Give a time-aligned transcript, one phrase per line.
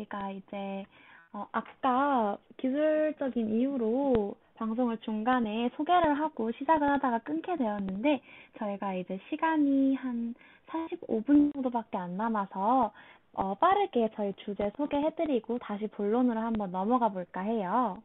[0.00, 0.86] 저희가 이제
[1.32, 8.20] 어, 아까 기술적인 이유로 방송을 중간에 소개를 하고 시작을 하다가 끊게 되었는데
[8.58, 10.34] 저희가 이제 시간이 한
[10.66, 12.92] 45분 정도밖에 안 남아서
[13.32, 18.02] 어, 빠르게 저희 주제 소개해드리고 다시 본론으로 한번 넘어가 볼까 해요.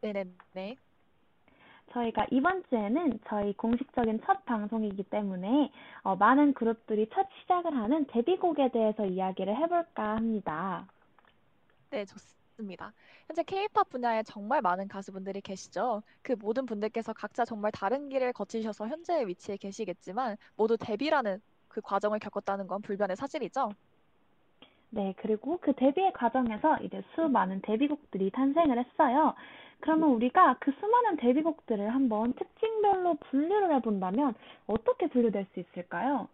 [0.00, 0.76] 네네네.
[1.92, 5.70] 저희가 이번 주에는 저희 공식적인 첫 방송이기 때문에
[6.02, 10.86] 어, 많은 그룹들이 첫 시작을 하는 데뷔곡에 대해서 이야기를 해볼까 합니다.
[11.90, 12.92] 네, 좋습니다.
[13.26, 16.02] 현재 K-팝 분야에 정말 많은 가수분들이 계시죠.
[16.22, 22.20] 그 모든 분들께서 각자 정말 다른 길을 거치셔서 현재의 위치에 계시겠지만 모두 데뷔라는 그 과정을
[22.20, 23.70] 겪었다는 건 불변의 사실이죠.
[24.90, 29.34] 네, 그리고 그 데뷔의 과정에서 이제 수많은 데뷔곡들이 탄생을 했어요.
[29.80, 34.34] 그러면 우리가 그 수많은 데뷔곡들을 한번 특징별로 분류를 해본다면
[34.66, 36.28] 어떻게 분류될 수 있을까요?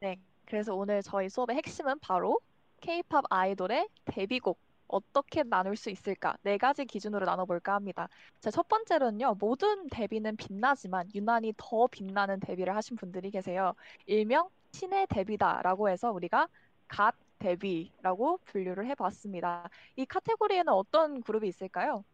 [0.00, 2.40] 네, 그래서 오늘 저희 수업의 핵심은 바로
[2.80, 6.36] K-팝 아이돌의 데뷔곡 어떻게 나눌 수 있을까?
[6.42, 8.08] 네 가지 기준으로 나눠볼까 합니다.
[8.40, 13.74] 제첫 번째로는요, 모든 데뷔는 빛나지만 유난히 더 빛나는 데뷔를 하신 분들이 계세요.
[14.06, 16.48] 일명 신의 데뷔다라고 해서 우리가
[16.88, 19.68] 갓 데뷔라고 분류를 해봤습니다.
[19.96, 22.04] 이 카테고리에는 어떤 그룹이 있을까요?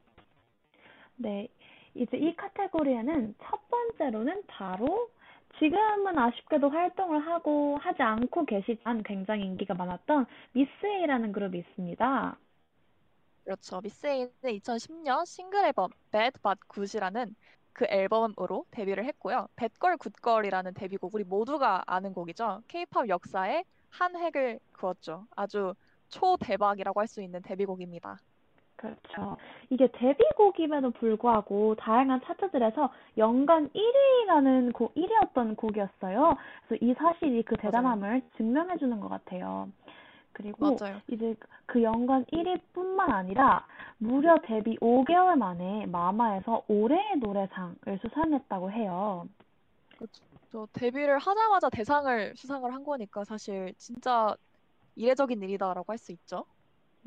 [1.17, 1.49] 네,
[1.95, 5.11] 이제 이 카테고리에는 첫 번째로는 바로
[5.59, 12.37] 지금은 아쉽게도 활동을 하고 하지 않고 계시지만 굉장히 인기가 많았던 미스 A라는 그룹이 있습니다.
[13.45, 13.81] 그렇죠.
[13.83, 17.35] 미스에이는 2010년 싱글 앨범 Bad But Good이라는
[17.73, 19.49] 그 앨범으로 데뷔를 했고요.
[19.57, 22.63] Bad Girl Good Girl이라는 데뷔곡 우리 모두가 아는 곡이죠.
[22.69, 25.27] K-팝 역사에 한 획을 그었죠.
[25.35, 25.75] 아주
[26.09, 28.19] 초대박이라고 할 수 있는 데뷔곡입니다.
[28.77, 29.37] 그렇죠.
[29.71, 36.37] 이게 데뷔곡임에도 불구하고 다양한 차트들에서 연간 1위라는 곡, 1위였던 곡이었어요.
[36.67, 39.69] 그래서 이 사실이 그 대단함을 증명해주는 것 같아요.
[40.33, 41.01] 그리고 맞아요.
[41.09, 41.35] 이제
[41.67, 43.67] 그 연간 1위뿐만 아니라
[43.99, 49.27] 무려 데뷔 5개월 만에 마마에서 올해의 노래상을 수상했다고 해요.
[49.97, 50.67] 그렇죠.
[50.73, 54.35] 데뷔를 하자마자 대상을 수상을 한 거니까 사실 진짜
[54.97, 56.45] 이례적인 일이다라고 할 수 있죠.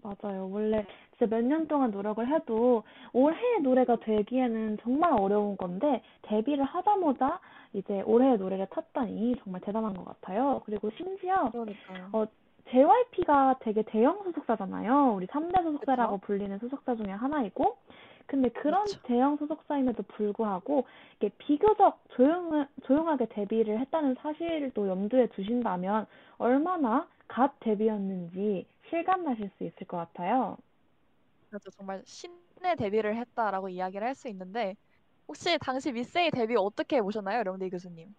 [0.04, 0.50] 맞아요.
[0.52, 0.86] 원래
[1.18, 2.84] 진짜 몇 년 동안 노력을 해도
[3.14, 7.40] 올해의 노래가 되기에는 정말 어려운 건데 데뷔를 하자마자
[7.74, 10.62] 이제 올해의 노래를 탔다니 정말 대단한 것 같아요.
[10.66, 12.10] 그리고 심지어 그러니까요.
[12.12, 12.26] 어,
[12.70, 15.14] JYP가 되게 대형 소속사잖아요.
[15.16, 16.26] 우리 3대 소속사라고 그쵸?
[16.26, 17.78] 불리는 소속사 중에 하나이고
[18.28, 19.00] 근데 그런 그쵸.
[19.04, 20.88] 대형 소속사임에도 불구하고
[21.18, 29.88] 이게 비교적 조용, 조용하게 데뷔를 했다는 사실도 염두에 두신다면 얼마나 갓 데뷔였는지 실감나실 수 있을
[29.88, 30.58] 것 같아요.
[31.50, 34.76] 그래서 정말 신의 데뷔를 했다라고 이야기를 할 수 있는데
[35.28, 38.16] 혹시 당시 미스에이 데뷔 어떻게 보셨나요, 령디 교수님?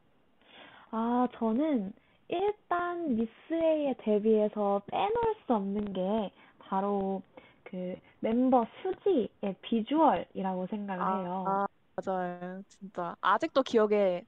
[0.90, 1.92] 아, 저는
[2.28, 7.22] 일단 미스에이의 데뷔에서 빼놓을 수 없는 게 바로
[7.64, 11.44] 그 멤버 수지의 비주얼이라고 생각을 아, 해요.
[11.46, 11.66] 아,
[11.96, 12.62] 맞아요.
[12.68, 14.24] 진짜 아직도 기억에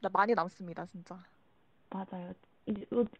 [0.00, 1.16] 나- 많이 남습니다, 진짜.
[1.90, 2.32] 맞아요.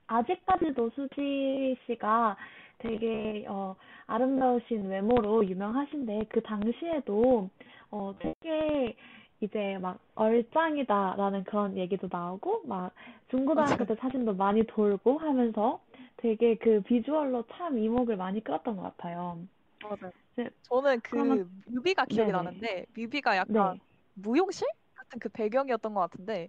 [0.06, 2.36] 아직까지도 수지 씨가
[2.78, 3.74] 되게 어,
[4.06, 7.48] 아름다우신 외모로 유명하신데 그 당시에도
[7.90, 8.94] 어, 되게
[9.40, 12.92] 이제 막 얼짱이다라는 그런 얘기도 나오고 막
[13.30, 15.80] 중고등학교 때 사진도 많이 돌고 하면서
[16.16, 19.38] 되게 그 비주얼로 참 이목을 많이 끌었던 것 같아요.
[19.82, 20.12] 맞아요.
[20.34, 22.42] 네, 저는 그러면 그 뮤비가 기억이 네네.
[22.42, 23.80] 나는데 뮤비가 약간 네.
[24.14, 26.48] 무용실 같은 그 배경이었던 것 같은데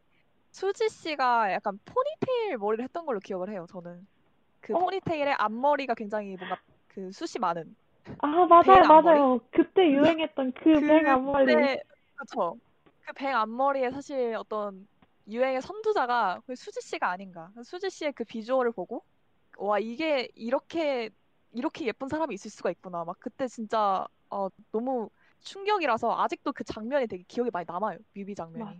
[0.51, 3.67] 수지 씨가 약간 포니테일 머리를 했던 걸로 기억을 해요.
[3.69, 4.07] 저는
[4.61, 4.79] 그 어?
[4.79, 6.57] 포니테일에 앞머리가 굉장히 뭔가
[6.87, 7.75] 그 숱이 많은
[8.21, 8.87] 아, 뱅 맞아요?
[8.87, 9.39] 맞아요.
[9.51, 11.45] 그때 유행했던 그뱅 앞머리.
[11.45, 11.79] 그때
[12.15, 12.57] 그쵸.
[13.09, 14.87] 그뱅 앞머리에 사실 어떤
[15.27, 17.51] 유행의 선두자가 그 수지 씨가 아닌가.
[17.63, 19.03] 수지 씨의 그 비주얼을 보고
[19.57, 21.09] 와 이게 이렇게
[21.51, 23.03] 이렇게 예쁜 사람이 있을 수가 있구나.
[23.03, 25.09] 막 그때 진짜 어, 너무
[25.39, 27.97] 충격이라서 아직도 그 장면이 되게 기억에 많이 남아요.
[28.13, 28.63] 뮤비 장면이.
[28.63, 28.77] 맞아요.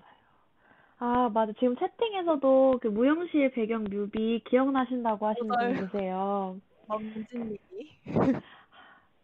[1.00, 1.52] 아, 맞아.
[1.54, 5.88] 지금 채팅에서도 그 무용실 배경 뮤비 기억나신다고 하시는 분 맞아요.
[5.88, 6.62] 계세요.
[6.88, 7.58] mam진님이.
[8.04, 8.42] 네,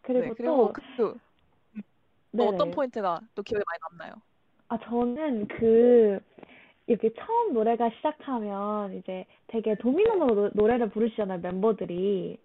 [0.01, 1.19] 그리고 그리고 또, 그,
[2.38, 2.72] 또 어떤 네네.
[2.72, 4.22] 포인트가 또 기억에 많이 남나요?
[4.68, 6.20] 아, 저는 그,
[6.88, 12.40] 이렇게 처음 노래가 시작하면 이제 되게 도미노로 노- 노래를 부르시잖아요, 멤버들이.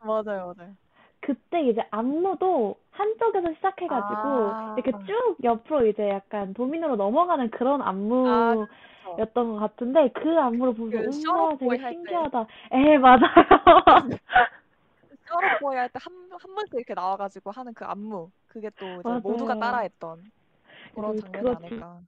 [0.00, 0.76] 맞아요, 맞아요.
[1.20, 7.88] 그때 이제 안무도 한쪽에서 시작해가지고 아, 이렇게 쭉 옆으로 이제 약간 도미노로 넘어가는 그런 아,
[7.88, 8.68] 안무였던
[9.02, 9.26] 그쵸.
[9.34, 11.98] 것 같은데 그 안무를 보면서 그 우와 되게 할 때.
[12.06, 12.46] 신기하다.
[12.72, 13.18] 에 맞아요.
[15.28, 19.54] 셔럿보이 할 때 한 한 번씩 이렇게 나와가지고 하는 그 안무 그게 또 이제 모두가
[19.54, 19.60] 맞아요.
[19.60, 20.30] 따라했던
[20.96, 22.00] 그런 그- 장면이 그거 진- 아닐까.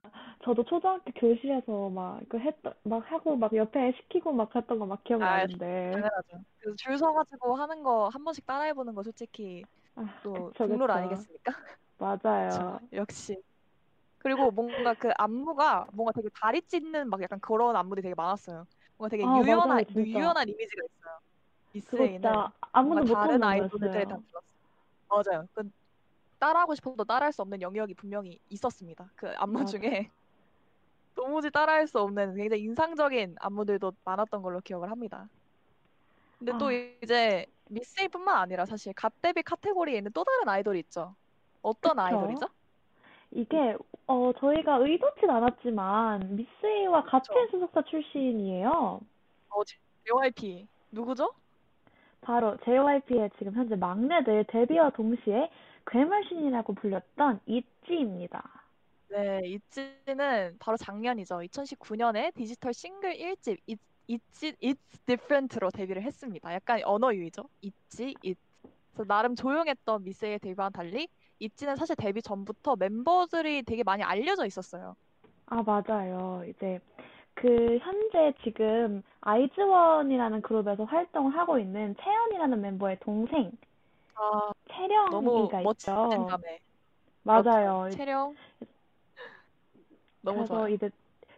[0.43, 5.91] 저도 초등학교 교실에서 막 이거 했던 막 하고 막 옆에 시키고 막 했던 거막 기억나는데.
[5.91, 6.43] 당연하죠.
[6.59, 9.63] 그래서 줄 서가지고 하는 거 한 번씩 따라해보는 거 솔직히
[9.95, 10.93] 아, 또 그쵸, 국룰 그쵸.
[10.93, 11.51] 아니겠습니까?
[11.97, 12.79] 맞아요.
[12.93, 13.37] 역시.
[14.19, 18.65] 그리고 뭔가 그 안무가 뭔가 되게 다리 찢는 막 약간 그런 안무들이 되게 많았어요.
[18.97, 20.01] 뭔가 되게 아, 맞아요, 유연한 진짜.
[20.19, 21.19] 유연한 이미지가 있어요.
[21.85, 24.25] 그거 미스에이는 진짜 아무도 다른 못하는 아이돌들에 다 거였어요.
[24.27, 24.41] 들었어요.
[25.09, 25.47] 맞아요.
[25.53, 25.69] 그
[26.39, 29.09] 따라하고 싶어도 따라할 수 없는 영역이 분명히 있었습니다.
[29.15, 29.77] 그 안무 맞아.
[29.77, 30.09] 중에
[31.15, 35.27] 도무지 따라할 수 없는 굉장히 인상적인 안무들도 많았던 걸로 기억을 합니다.
[36.37, 36.71] 근데 또 아.
[37.03, 41.13] 이제 미스에이뿐만 아니라 사실 갓데뷔 카테고리에 있는 또 다른 아이돌이 있죠.
[41.61, 42.01] 어떤 그쵸?
[42.01, 42.47] 아이돌이죠?
[43.31, 43.75] 이게
[44.07, 47.51] 어 저희가 의도치 않았지만 미스에이와 같은 그쵸.
[47.51, 49.01] 소속사 출신이에요.
[49.49, 49.61] 어,
[50.05, 51.33] JYP 누구죠?
[52.21, 55.49] 바로 JYP의 지금 현재 막내들 데뷔와 동시에
[55.89, 58.43] 괴물신이라고 불렸던 이찌입니다.
[59.09, 61.37] 네, 이찌는 바로 작년이죠.
[61.37, 66.53] 2019년에 디지털 싱글 1집 It's, It's, It's Different로 데뷔를 했습니다.
[66.53, 67.43] 약간 언어 유희죠.
[67.61, 68.39] 있지, It.
[68.93, 71.07] 그래서 나름 조용했던 미스의 데뷔와는 달리
[71.39, 74.95] 있지는 사실 데뷔 전부터 멤버들이 되게 많이 알려져 있었어요.
[75.47, 76.43] 아, 맞아요.
[76.47, 76.79] 이제
[77.33, 83.51] 그 현재 지금 아이즈원이라는 그룹에서 활동을 하고 있는 채연이라는 멤버의 동생
[84.15, 84.51] 아,
[85.11, 86.27] 너무 채령이가 멋진 있죠.
[86.29, 86.59] 자매.
[87.23, 87.79] 맞아요.
[87.81, 87.97] 그렇죠.
[87.97, 88.35] 채령.
[90.21, 90.67] 너무 그래서 좋아요.
[90.69, 90.89] 이제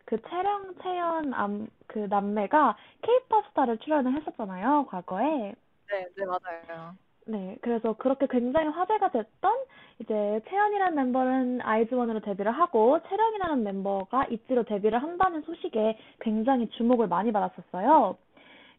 [0.06, 5.56] 그 채령, 채연 암, 그 남매가 케이팝 스타를 출연을 했었잖아요, 과거에.
[5.90, 6.96] 네, 네, 맞아요.
[7.28, 9.66] 네, 그래서 그렇게 굉장히 화제가 됐던
[10.00, 17.32] 이제 채연이라는 멤버는 아이즈원으로 데뷔를 하고 채령이라는 멤버가 있지로 데뷔를 한다는 소식에 굉장히 주목을 많이
[17.32, 18.18] 받았었어요.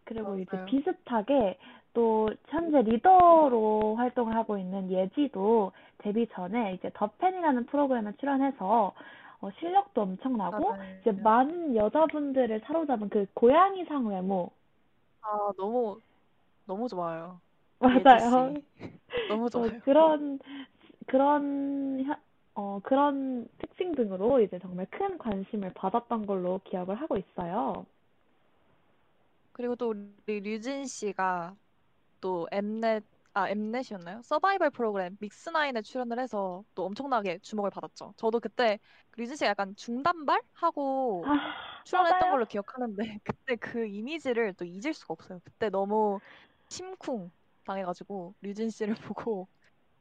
[0.04, 0.66] 그리고 이제 맞아요.
[0.66, 1.58] 비슷하게
[1.94, 8.94] 또 현재 리더로 활동을 하고 있는 예지도 데뷔 전에 이제 더 팬이라는 프로그램에 출연해서
[9.40, 11.00] 어, 실력도 엄청나고 맞아요.
[11.02, 14.50] 이제 많은 여자분들을 사로잡은 그 고양이상 외모
[15.22, 16.00] 아, 너무,
[16.66, 17.40] 너무 좋아요.
[17.80, 18.54] 맞아요.
[19.28, 19.80] 너무 어, 좋아요.
[19.84, 20.38] 그런
[21.06, 22.20] 그런 현-
[22.54, 27.86] 어 그런 특징 등으로 이제 정말 큰 관심을 받았던 걸로 기억을 하고 있어요.
[29.52, 29.88] 그리고 또
[30.26, 31.56] 우리 류진 씨가
[32.22, 33.04] 또 엠넷
[33.34, 34.20] 아 엠넷이었나요?
[34.22, 38.14] 서바이벌 프로그램 믹스나인에 출연을 해서 또 엄청나게 주목을 받았죠.
[38.16, 38.78] 저도 그때
[39.16, 42.32] 류진 씨가 약간 중단발 하고 아, 출연했던 맞아요.
[42.32, 45.40] 걸로 기억하는데 그때 그 이미지를 또 잊을 수가 없어요.
[45.44, 46.20] 그때 너무
[46.68, 47.30] 심쿵
[47.64, 49.48] 당해가지고 류진 씨를 보고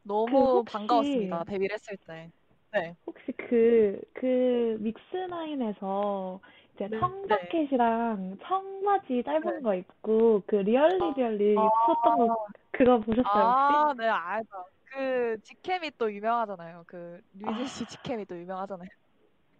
[0.03, 1.43] 너무 그 반가웠습니다.
[1.45, 2.29] 데뷔를 했을 때.
[2.73, 2.95] 네.
[3.05, 6.39] 혹시 그, 그, 믹스나인에서
[6.75, 9.61] 이제 네, 청자켓이랑 청바지 짧은 네.
[9.61, 11.69] 거 입고 그 Really Really 아.
[11.87, 13.97] 췄던 거 그거 보셨어요, 아, 혹시?
[13.99, 14.65] 네, 알죠.
[14.85, 16.83] 그 직캠이 또 유명하잖아요.
[16.87, 17.87] 그 류진 씨 아.
[17.87, 18.89] 직캠이 또 유명하잖아요.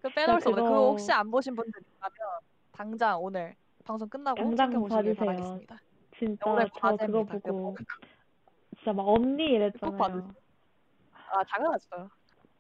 [0.01, 2.17] 그 빼놓을 수 없는 그거- 그거 혹시 안 보신 분들 있다면
[2.71, 3.55] 당장 오늘
[3.85, 5.25] 방송 끝나고 당장 챙겨보시길 봐주세요.
[5.25, 5.77] 바라겠습니다.
[6.17, 7.39] 진짜 오늘 저 그거 과제입니다.
[7.39, 7.85] 보고 그거
[8.77, 10.17] 진짜 막 언니 꼭 봐주세요.
[10.17, 10.33] 이랬잖아요.
[11.33, 12.09] 아, 당연하죠.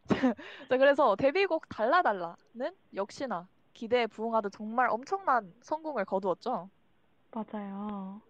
[0.69, 6.69] 자, 그래서 데뷔곡 달라달라는 역시나 기대에 부응하듯 정말 엄청난 성공을 거두었죠.
[7.31, 8.21] 맞아요.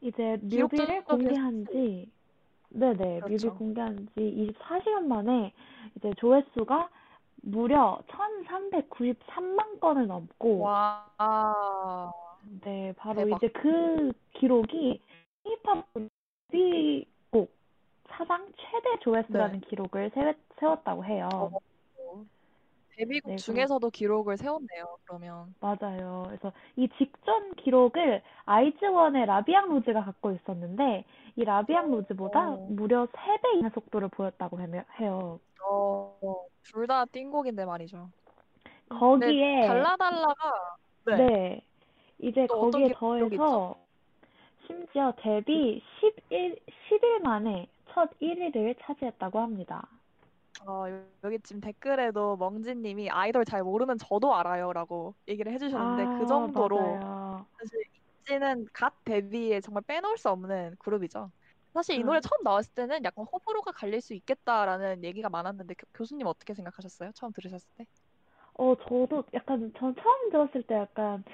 [0.00, 2.10] 이제 뮤비를 공개한 지,
[2.70, 3.54] 네네, 뮤비 그렇죠.
[3.54, 5.52] 공개한 지 24시간 만에
[5.96, 6.90] 이제 조회수가
[7.42, 11.06] 무려 1393만 건을 넘고, 와,
[12.62, 13.36] 네, 바로 대박.
[13.36, 15.00] 이제 그 기록이
[15.44, 15.84] K-pop
[16.52, 17.50] 뮤비곡
[18.08, 21.28] 사상 최대 조회수라는 기록을 세웠, 세웠다고 해요.
[21.32, 21.58] 어,
[22.96, 24.98] 데뷔곡 네, 중에서도 기록을 세웠네요.
[25.04, 25.54] 그러면.
[25.60, 26.24] 맞아요.
[26.26, 31.04] 그래서 이 직전 기록을 아이즈원의 라비앙 로즈가 갖고 있었는데
[31.36, 32.56] 이 라비앙 로즈보다 어.
[32.70, 35.40] 무려 3배 이상 속도를 보였다고 해- 해요.
[35.66, 36.18] 어,
[36.64, 38.08] 둘다 띵곡인데 말이죠.
[38.88, 40.34] 거기에 달라달라가
[41.06, 41.16] 네.
[41.16, 41.62] 네.
[42.18, 43.76] 이제 거기에 더해서
[44.66, 45.82] 심지어 데뷔
[46.30, 46.58] 11,
[46.90, 49.86] 10일 만에 첫 1위를 차지했다고 합니다.
[50.66, 50.84] 어,
[51.24, 57.46] 여기 지금 댓글에도 멍진님이 아이돌 잘 모르는 저도 알아요라고 얘기를 해주셨는데 아, 그 정도로 맞아요.
[57.58, 57.84] 사실
[58.20, 61.30] 있지는 갓 데뷔에 정말 빼놓을 수 없는 그룹이죠.
[61.74, 62.06] 사실 이 음.
[62.06, 67.12] 노래 처음 나왔을 때는 약간 호불호가 갈릴 수 있겠다라는 얘기가 많았는데 교, 교수님 어떻게 생각하셨어요?
[67.14, 67.86] 처음 들으셨을 때?
[68.54, 71.24] 어, 저도 약간, 전 처음 들었을 때 약간,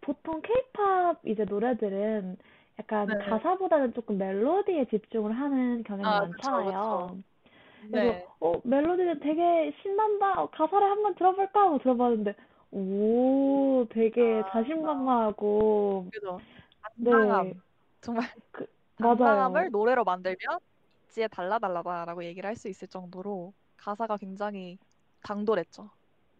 [0.00, 2.38] 보통 케이팝 이제 노래들은
[2.78, 3.14] 약간 네.
[3.18, 7.08] 가사보다는 조금 멜로디에 집중을 하는 경향이 아, 그쵸, 많잖아요.
[7.10, 7.22] 그
[7.82, 8.26] 래서, 네.
[8.40, 10.42] 어, 멜로디는 되게 신난다.
[10.42, 11.62] 어, 가사를 한번 들어볼까?
[11.62, 12.34] 하고 들어봤는데,
[12.72, 14.50] 오, 되게 아.
[14.52, 16.40] 자신만만하고, 그죠.
[16.96, 17.54] 네, 당당함.
[18.00, 18.22] 정말
[18.52, 19.68] 그, 당당함을 맞아요.
[19.70, 20.58] 노래로 만들면
[21.08, 24.78] 있지에 달라달라다라고 얘기를 할 수 있을 정도로 가사가 굉장히
[25.22, 25.90] 당돌했죠.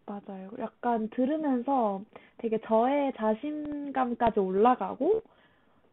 [0.05, 0.49] 맞아요.
[0.59, 2.01] 약간 들으면서
[2.37, 5.21] 되게 저의 자신감까지 올라가고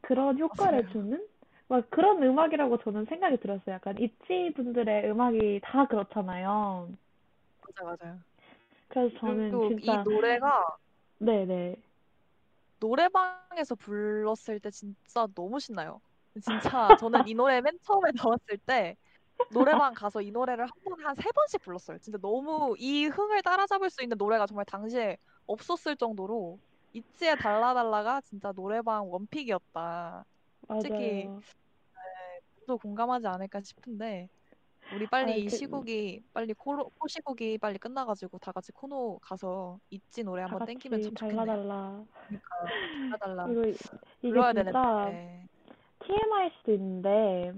[0.01, 0.93] 그런 효과를 맞아요.
[0.93, 1.27] 주는
[1.69, 3.75] 막 그런 음악이라고 저는 생각이 들었어요.
[3.77, 6.89] 약간 있지 분들의 음악이 다 그렇잖아요.
[7.77, 8.23] 맞아요, 맞아요.
[8.89, 10.63] 그래서 저는 그리고 이 진짜 노래가
[11.19, 11.77] 네네.
[12.81, 16.01] 노래방에서 불렀을 때 진짜 너무 신나요.
[16.43, 18.97] 진짜 저는 이 노래 맨 처음에 나왔을 때
[19.49, 21.99] 노래방 가서 이 노래를 한 번에 한 세 번씩 불렀어요.
[22.01, 26.61] 진짜 너무 이 흥을 따라잡을 수 있는 노래가 정말 당시에 없었을 정도로
[26.95, 30.25] 있지의 달라달라가 진짜 노래방 원픽이었다.
[30.67, 31.41] 솔직히 맞아요.
[32.67, 34.29] 또 공감하지 않을까 싶은데
[34.93, 39.19] 우리 아, 빨리 이 그, 시국이 빨리 코로, 코 시국이 빨리 끝나가지고 다 같이 코노
[39.23, 41.47] 가서 있지 노래 다 한번 땡기면 같이 참 좋겠네요.
[41.47, 42.05] 달라달라.
[42.27, 42.49] 그러니까
[43.11, 43.73] 달라달라 그리고 이-
[44.23, 45.47] 이게 불러야 진짜 되는데
[46.01, 47.53] TMI일 수도 있는데,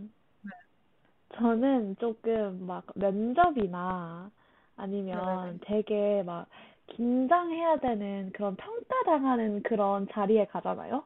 [1.34, 4.36] 저는 조금 막 면접이나 네네네.
[4.76, 6.48] 아니면 되게 막
[6.86, 11.04] 긴장해야 되는 그런 평가당하는 그런 자리에 가잖아요?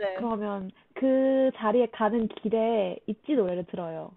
[0.00, 0.14] 네.
[0.16, 4.12] 그러면 그 자리에 가는 길에 있지 노래를 들어요.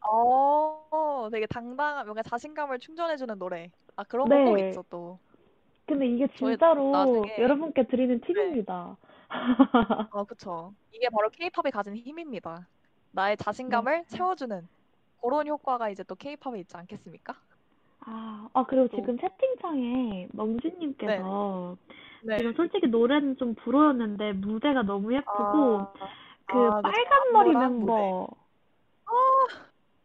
[0.00, 3.70] 어, 되게 당당한, 뭔가 자신감을 충전해주는 노래.
[3.96, 4.68] 아, 그런 거 꼭 네.
[4.70, 5.18] 있어, 또.
[5.86, 8.26] 근데 이게 저희 진짜로 나중에, 여러분께 드리는 네.
[8.26, 8.96] 팁입니다.
[10.10, 10.74] 어, 그쵸.
[10.92, 12.68] 이게 바로 케이팝이 가진 힘입니다.
[13.12, 14.06] 나의 자신감을.
[14.06, 14.68] 채워주는
[15.22, 17.34] 그런 효과가 이제 또 케이팝에 있지 않겠습니까?
[18.00, 21.76] 아, 아, 그리고 또, 지금 채팅창에 네, 멍지님께서
[22.24, 22.38] 네.
[22.38, 25.92] 지금 솔직히 노래는 좀 불호였는데 무대가 너무 예쁘고 아,
[26.46, 26.82] 그 아, 그쵸.
[26.82, 27.92] 빨간 머리 안무랑 무대.
[27.92, 28.28] 멤버
[29.06, 29.12] 아,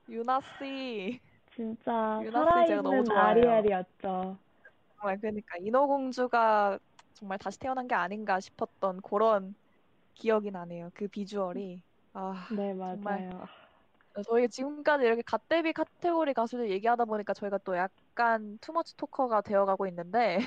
[0.09, 1.19] 유나 씨.
[1.55, 3.49] 진짜 유나 씨 제가 너무 좋아해요.
[3.49, 4.37] 아리엘이었죠.
[4.99, 6.79] 정말 그러니까 인어공주가
[7.13, 9.55] 정말 다시 태어난 게 아닌가 싶었던 그런
[10.13, 10.91] 기억이 나네요.
[10.93, 11.81] 그 비주얼이.
[12.13, 13.47] 아, 네, 맞아요.
[14.27, 20.39] 저희가 지금까지 이렇게 갓데비 카테고리 가수들 얘기하다 보니까 저희가 또 약간 투머치 토커가 되어가고 있는데,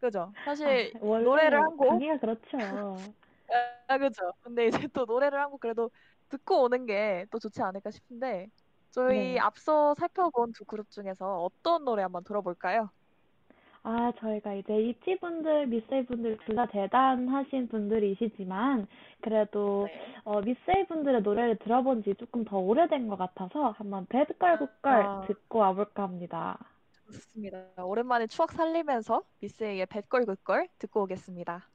[0.00, 0.32] 그죠?
[0.36, 2.58] 아, 사실 노래를 원래 한 곡, 단위가 그렇죠.
[3.88, 4.32] 아, 그죠?
[4.42, 5.90] 근데 이제 또 노래를 한 곡 그래도
[6.28, 8.48] 듣고 오는 게 또 좋지 않을까 싶은데,
[8.90, 9.38] 저희 네.
[9.38, 12.90] 앞서 살펴본 두 그룹 중에서 어떤 노래 한번 들어볼까요?
[13.82, 18.86] 아, 저희가 이제 이치 분들, 미세이 분들 둘 다 대단하신 분들이시지만
[19.20, 20.16] 그래도 네.
[20.24, 25.24] 어, 미세이 분들의 노래를 들어본 지 조금 더 오래된 것 같아서 한번 배드걸 굿걸 아,
[25.26, 26.58] 듣고 와볼까 합니다.
[27.06, 27.66] 좋습니다.
[27.84, 31.68] 오랜만에 추억 살리면서 미스에이의 뱃걸 굿걸 듣고 오겠습니다.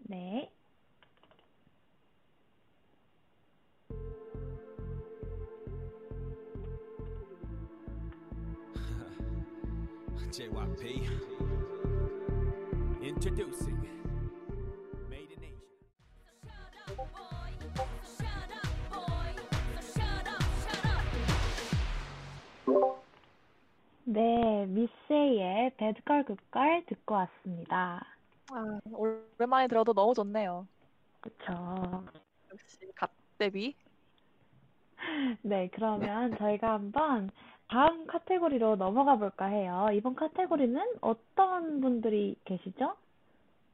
[0.00, 0.50] 네.
[10.30, 11.08] JYP.
[13.02, 13.65] Introducing
[24.08, 28.06] 네, 미세이의 배드걸 굿걸 듣고 왔습니다.
[28.52, 30.68] 아, 오랜만에 들어도 너무 좋네요.
[31.20, 32.04] 그쵸.
[32.52, 33.74] 역시 갓데비.
[35.42, 37.30] 네, 그러면 저희가 한번
[37.68, 39.88] 다음 카테고리로 넘어가 볼까 해요.
[39.92, 42.94] 이번 카테고리는 어떤 분들이 계시죠?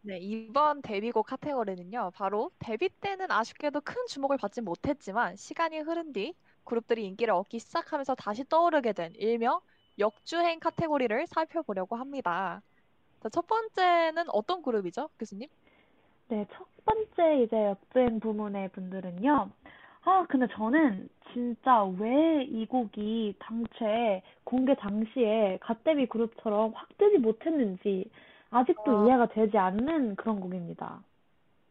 [0.01, 6.35] 네, 이번 데뷔곡 카테고리는요, 바로 데뷔 때는 아쉽게도 큰 주목을 받지 못했지만 시간이 흐른 뒤
[6.65, 9.61] 그룹들이 인기를 얻기 시작하면서 다시 떠오르게 된 일명
[9.99, 12.63] 역주행 카테고리를 살펴보려고 합니다.
[13.21, 15.49] 자, 첫 번째는 어떤 그룹이죠, 교수님?
[16.29, 19.51] 네, 첫 번째 이제 역주행 부문의 분들은요.
[20.05, 28.11] 아, 근데 저는 진짜 왜 이 곡이 당최 공개 당시에 갓데비 그룹처럼 확 뜨지 못했는지
[28.51, 31.03] 아직도 아, 이해가 되지 않는 그런 곡입니다.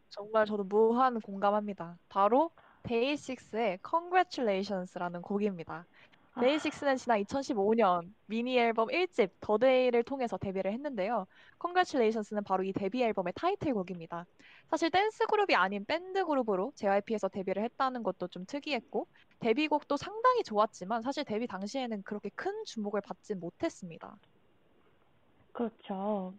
[0.08, 1.98] 정말 저도 무한 공감합니다.
[2.08, 2.50] 바로
[2.84, 5.86] 데이식스의 Congratulations라는 곡입니다.
[6.34, 11.26] 아, 데이식스는 지난 2015년 미니 앨범 1집 The Day를 통해서 데뷔를 했는데요.
[11.60, 14.24] Congratulations는 바로 이 데뷔 앨범의 타이틀곡입니다.
[14.68, 19.06] 사실 댄스 그룹이 아닌 밴드 그룹으로 JYP에서 데뷔를 했다는 것도 좀 특이했고
[19.40, 24.16] 데뷔곡도 상당히 좋았지만 사실 데뷔 당시에는 그렇게 큰 주목을 받진 못했습니다.
[25.52, 26.32] 그렇죠.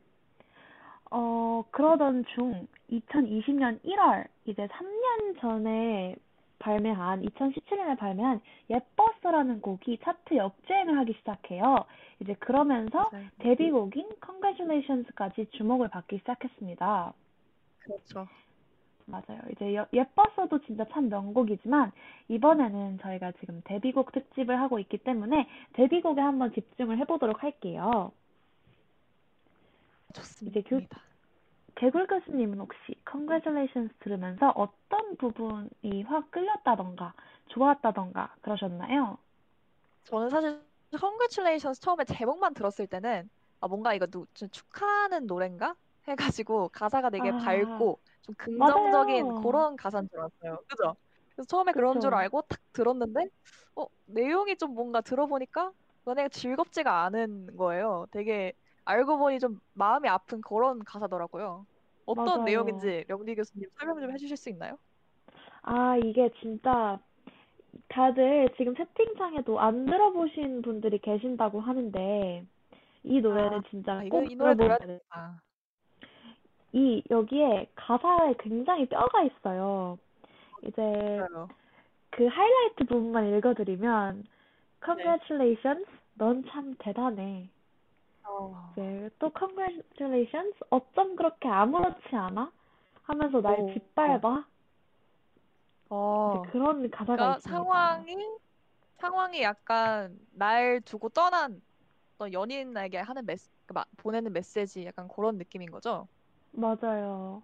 [1.12, 6.16] 어, 그러던 중 2020년 1월, 이제 3년 전에
[6.64, 8.40] 발매한, 2017년에 발매한
[8.70, 11.84] 예뻤어라는 곡이 차트 역주행을 하기 시작해요.
[12.22, 13.28] 이제 그러면서 맞아요.
[13.40, 17.14] 데뷔곡인 Congratulations까지 주목을 받기 시작했습니다.
[17.80, 18.28] 그렇죠.
[19.06, 19.42] 맞아요.
[19.52, 21.92] 이제 여- 예뻤어도 진짜 참 명곡이지만
[22.30, 28.14] 이번에는 저희가 지금 데뷔곡 특집을 하고 있기 때문에 데뷔곡에 한번 집중을 해보도록 할게요.
[30.48, 31.02] 이제 교, 좋습니다.
[31.76, 37.14] 개굴 교수님은 혹시 Congratulations 들으면서 어떤 부분이 확 끌렸다던가
[37.50, 39.18] 좋았다던가 그러셨나요?
[40.06, 40.64] 저는 사실
[40.98, 45.76] Congratulations 처음에 제목만 들었을 때는 아 뭔가 이거 누, 좀 축하하는 노래인가
[46.08, 47.32] 해가지고 가사가 되게 아.
[47.32, 49.34] 밝고 좀 긍정적인 맞아요.
[49.34, 50.64] 그런 가사인 줄 알았어요.
[50.68, 50.96] 그죠?
[51.36, 52.16] 그래서 처음에 그런 줄 그쵸.
[52.16, 53.30] 알고 탁 들었는데
[53.76, 55.74] 어 내용이 좀 뭔가 들어보니까
[56.06, 58.06] 너네가 즐겁지가 않은 거예요.
[58.12, 58.54] 되게
[58.86, 61.66] 알고 보니 좀 마음이 아픈 그런 가사더라고요.
[62.06, 62.44] 어떤 맞아요.
[62.44, 64.78] 내용인지 영디 교수님 설명 좀 해주실 수 있나요?
[65.62, 67.00] 아, 이게 진짜
[67.88, 72.46] 다들 지금 채팅창에도 안 들어보신 분들이 계신다고 하는데
[73.04, 74.78] 이 노래는 아, 진짜 아, 꼭 들어보세요.
[74.78, 75.42] 되겠다.
[76.74, 79.98] 이 여기에 가사에 굉장히 뼈가 있어요.
[80.68, 81.48] 이제 맞아요.
[82.10, 84.30] 그 하이라이트 부분만 읽어드리면 네.
[84.86, 85.86] Congratulations,
[86.16, 87.50] 넌참 대단해.
[88.26, 92.52] 어, 이제 또 Congratulations, 어쩜 그렇게 아무렇지 않아?
[93.04, 94.46] 하면서 날 오, 짓밟아?
[95.90, 96.42] 어.
[96.44, 97.50] 이제 그런 가사가 그러니까 있습니다.
[97.64, 98.16] 상황이
[99.00, 101.62] 상황이 약간 날 두고 떠난
[102.16, 106.08] 어떤 연인에게 하는 메시, 그 마- 보내는 메시지 약간 그런 느낌인 거죠.
[106.52, 107.44] 맞아요.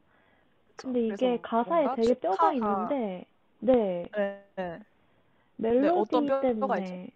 [0.78, 3.26] 근데 이게 가사에 되게 뼈가 축하가 있는데,
[3.60, 4.80] 네, 네, 네.
[5.58, 6.92] 멜로디 어떤 뼈가 있죠?
[6.94, 7.12] 때문에.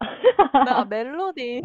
[0.66, 1.62] 나 멜로디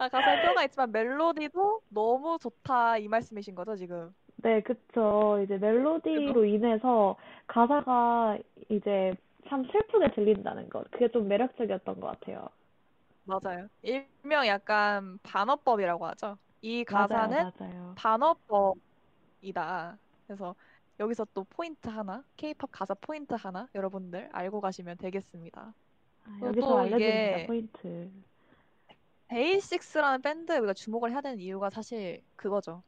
[0.00, 4.14] 아, 가사에 뼈가 있지만 멜로디도 너무 좋다 이 말씀이신 거죠 지금?
[4.36, 5.38] 네, 그쵸.
[5.44, 5.58] 이제?
[5.58, 7.16] 멜로디로 인해서
[7.46, 8.38] 가사가
[8.70, 9.14] 이제
[9.48, 10.90] 참 슬프게 들린다는 것.
[10.90, 12.48] 그게 좀 매력적이었던 것 같아요.
[13.24, 13.68] 맞아요.
[13.82, 16.38] 일명 약간 반어법이라고 하죠.
[16.62, 17.92] 이 맞아요, 가사는 맞아요.
[17.94, 18.78] 반어법이다.
[20.26, 20.54] 그래서
[20.98, 25.74] 여기서 또 포인트 하나, K-pop 가사 포인트 하나 여러분들 알고 가시면 되겠습니다.
[26.24, 28.10] 아, 여기서 또 알려드립니다, 이게 포인트.
[29.30, 32.84] DAY6라는 밴드에 우리가 주목을 해야 되는 이유가 사실 그거죠.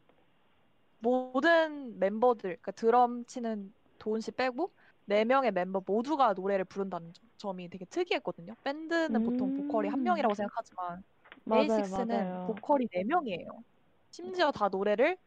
[0.98, 7.28] 모든 멤버들, 그러니까 드럼 치는 도훈 씨 빼고 네 명의 멤버 모두가 노래를 부른다는 점-
[7.38, 8.54] 점이 되게 특이했거든요.
[8.62, 11.02] 밴드는 보통 보컬이 한 음, 명이라고 생각하지만
[11.44, 12.46] 맞아요, 데이식스는 맞아요.
[12.46, 13.64] 보컬이 네 명이에요.
[14.10, 15.18] 심지어 다 노래를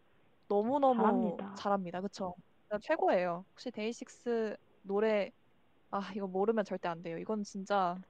[0.48, 1.56] 너무너무 잘합니다.
[1.56, 2.02] 잘합니다.
[2.02, 2.36] 그쵸?
[2.70, 3.46] 진짜 최고예요.
[3.52, 5.32] 혹시 데이식스 노래
[5.92, 7.18] 아 이거 모르면 절대 안 돼요.
[7.20, 8.02] 이건 진짜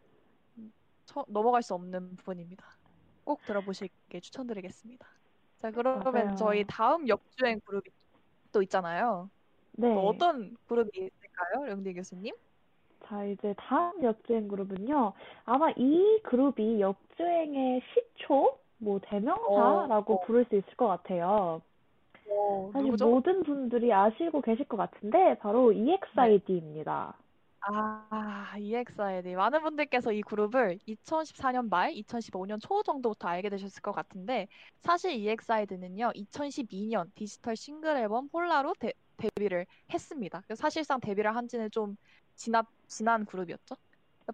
[1.06, 2.75] 처- 넘어갈 수 없는 부분입니다.
[3.26, 5.06] 꼭 들어보시길 추천드리겠습니다.
[5.58, 6.66] 자, 그러면 저희 맞아요.
[6.68, 7.90] 다음 역주행 그룹이
[8.52, 9.30] 또 있잖아요.
[9.78, 9.94] 또 네.
[9.94, 12.34] 어떤 그룹이 있을까요, 영디 교수님?
[13.06, 15.14] 자, 이제 다음 역주행 그룹은요.
[15.46, 21.62] 아마 이 그룹이 역주행의 시초, 뭐 어, 대명사라고 어, 부를 수 있을 것 같아요.
[22.30, 23.08] 어, 사실 누구죠?
[23.10, 25.94] 모든 분들이 아시고 계실 것 같은데 바로 네.
[25.94, 27.16] EXID입니다.
[27.67, 29.36] 아, EXID.
[29.36, 34.47] 많은 분들께서 이 그룹을 2014년 말, 2015년 초 정도부터 알게 되셨을 것 같은데,
[34.82, 40.43] 사실 EXID는요, 2012년 디지털 싱글 앨범 홀라로 데, 데뷔를 했습니다.
[40.54, 41.97] 사실상 데뷔를 한 지는 좀
[42.36, 43.75] 지나, 지난 그룹이었죠.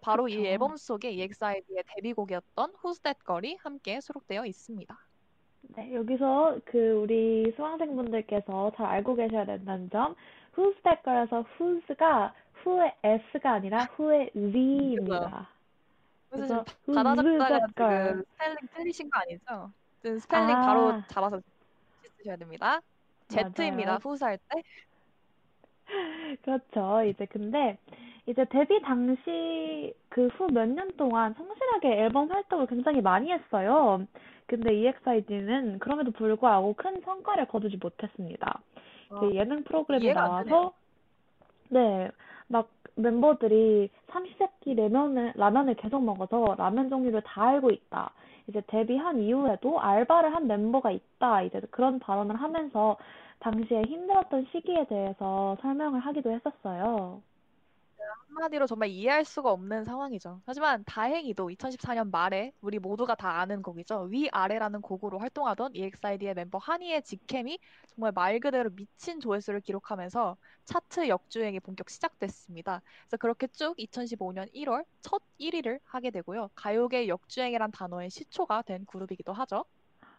[0.02, 0.48] 바로 이 그쵸.
[0.48, 4.98] 앨범 속에 EXID의 데뷔곡이었던 Who's That Girl이 함께 수록되어 있습니다.
[5.76, 10.16] 네, 여기서 그 우리 수강생분들께서 잘 알고 계셔야 된다는 점,
[10.58, 12.34] Who's that girl에서 Who's가
[12.66, 14.10] Who의 S가 아니라 그죠?
[14.34, 15.48] Z입니다.
[16.30, 18.10] 그래서 그래서 girl?
[18.10, 19.72] 지금 스펠링 틀리신 거 아니죠?
[20.02, 21.42] 지금 스펠링 바로 아, 잡아서
[22.18, 22.80] 쓰셔야 됩니다.
[23.30, 23.92] Z입니다.
[23.92, 24.00] 맞아요.
[24.04, 24.64] Whoz 할 때.
[26.44, 27.04] 그렇죠.
[27.04, 27.78] 이제 근데
[28.26, 34.06] 이제 데뷔 당시 그 후 몇 년 동안 성실하게 앨범 활동을 굉장히 많이 했어요.
[34.46, 38.62] 근데 EXID는 그럼에도 불구하고 큰 성과를 거두지 못했습니다.
[39.10, 40.14] 아, 그 예능 프로그램에.
[40.14, 40.74] 나와서
[41.70, 42.10] 네,
[42.52, 48.12] 막 멤버들이 삼시세끼 라면을, 라면을 계속 먹어서 라면 종류를 다 알고 있다.
[48.48, 51.44] 이제 데뷔한 이후에도 알바를 한 멤버가 있다.
[51.44, 52.98] 이제 그런 발언을 하면서
[53.40, 57.22] 당시에 힘들었던 시기에 대해서 설명을 하기도 했었어요.
[58.28, 60.42] 한마디로 정말 이해할 수가 없는 상황이죠.
[60.46, 64.08] 하지만 다행히도 2014년 말에 우리 모두가 다 아는 곡이죠.
[64.10, 71.60] 위아래라는 곡으로 활동하던 EXID의 멤버 한이의 직캠이 정말 말 그대로 미친 조회수를 기록하면서 차트 역주행이
[71.60, 72.82] 본격 시작됐습니다.
[73.04, 76.50] 그래서 그렇게 쭉 2015년 1월 첫 1위를 하게 되고요.
[76.56, 79.66] 가요계 역주행이란 단어의 시초가 된 그룹이기도 하죠.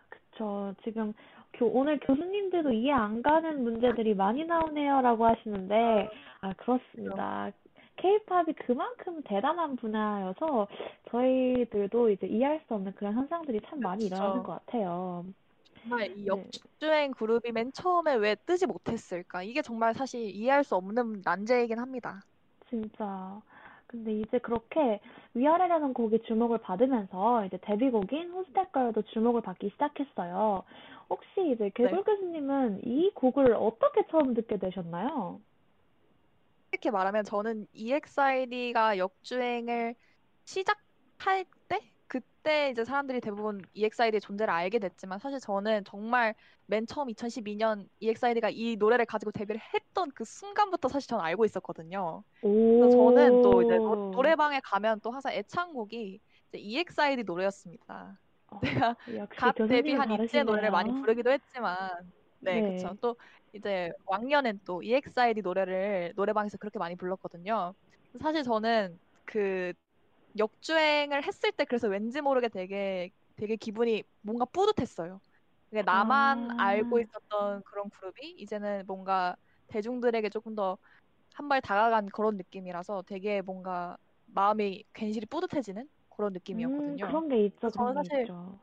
[0.09, 0.75] 그쵸.
[0.85, 1.12] 지금
[1.55, 7.53] 교, 오늘 교수님들도 이해 안 가는 문제들이 많이 나오네요라고 하시는데, 아, 그렇습니다.
[7.96, 10.66] K-팝이 그만큼 대단한 분야여서
[11.11, 14.42] 저희들도 이제 이해할 수 없는 그런 현상들이 참 많이 일어나는 그쵸.
[14.42, 15.24] 것 같아요.
[15.81, 16.26] 정말 이 네.
[16.26, 19.42] 역주행 그룹이 맨 처음에 왜 뜨지 못했을까?
[19.42, 22.20] 이게 정말 사실 이해할 수 없는 난제이긴 합니다.
[22.68, 23.40] 진짜.
[23.87, 25.00] 근데 이제 그렇게
[25.35, 28.33] 위아래라는 곡이 주목을 받으면서 이제 데뷔곡인
[28.72, 30.62] Girl도 주목을 받기 시작했어요.
[31.11, 32.02] 혹시 이제 개굴 네.
[32.02, 35.40] 교수님은 이 곡을 어떻게 처음 듣게 되셨나요?
[36.83, 39.95] 이렇게 말하면 저는 EXID가 역주행을
[40.45, 46.35] 시작할 때 그때 이제 사람들이 대부분 EXID의 존재를 알게 됐지만 사실 저는 정말
[46.66, 52.25] 맨 처음 2012년 EXID가 이 노래를 가지고 데뷔를 했던 그 순간부터 사실 저는 알고 있었거든요.
[52.40, 54.11] 그래서 저는 또 이제 노, 오.
[54.11, 58.18] 노래방에 가면 또 항상 애창곡이 이제 EXID 노래였습니다.
[58.49, 58.97] 어, 제가
[59.31, 60.90] 갓 데뷔한 이제 노래를 많이.
[60.90, 62.77] 부르기도 했지만 네, 네.
[62.77, 62.97] 그쵸.
[63.01, 63.16] 또
[63.53, 67.75] 이제 왕년엔 또 EXID 노래를 노래방에서 그렇게 많이 불렀거든요.
[68.21, 69.73] 사실 저는 그
[70.38, 75.21] 역주행을 했을 때 그래서 왠지 모르게 되게 되게 기분이 뭔가 뿌듯했어요.
[75.73, 77.03] 이게 나만 알고 아.
[77.03, 79.37] 있었던 그런 그룹이 이제는 뭔가
[79.69, 80.79] 대중들에게 조금 더
[81.35, 87.01] 한 발 다가간 그런 느낌이라서 되게 뭔가 마음이 괜시리 뿌듯해지는 그런 음, 느낌이었거든요.
[87.01, 88.59] 그런 게 있죠, 저는 사실 있죠.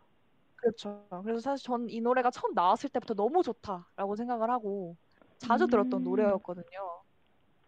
[0.61, 1.07] 그렇죠.
[1.23, 4.97] 그래서 사실 전 이 노래가 처음 나왔을 때부터 너무 좋다라고 생각을 하고
[5.37, 6.03] 자주 들었던 음.
[6.03, 6.65] 노래였거든요.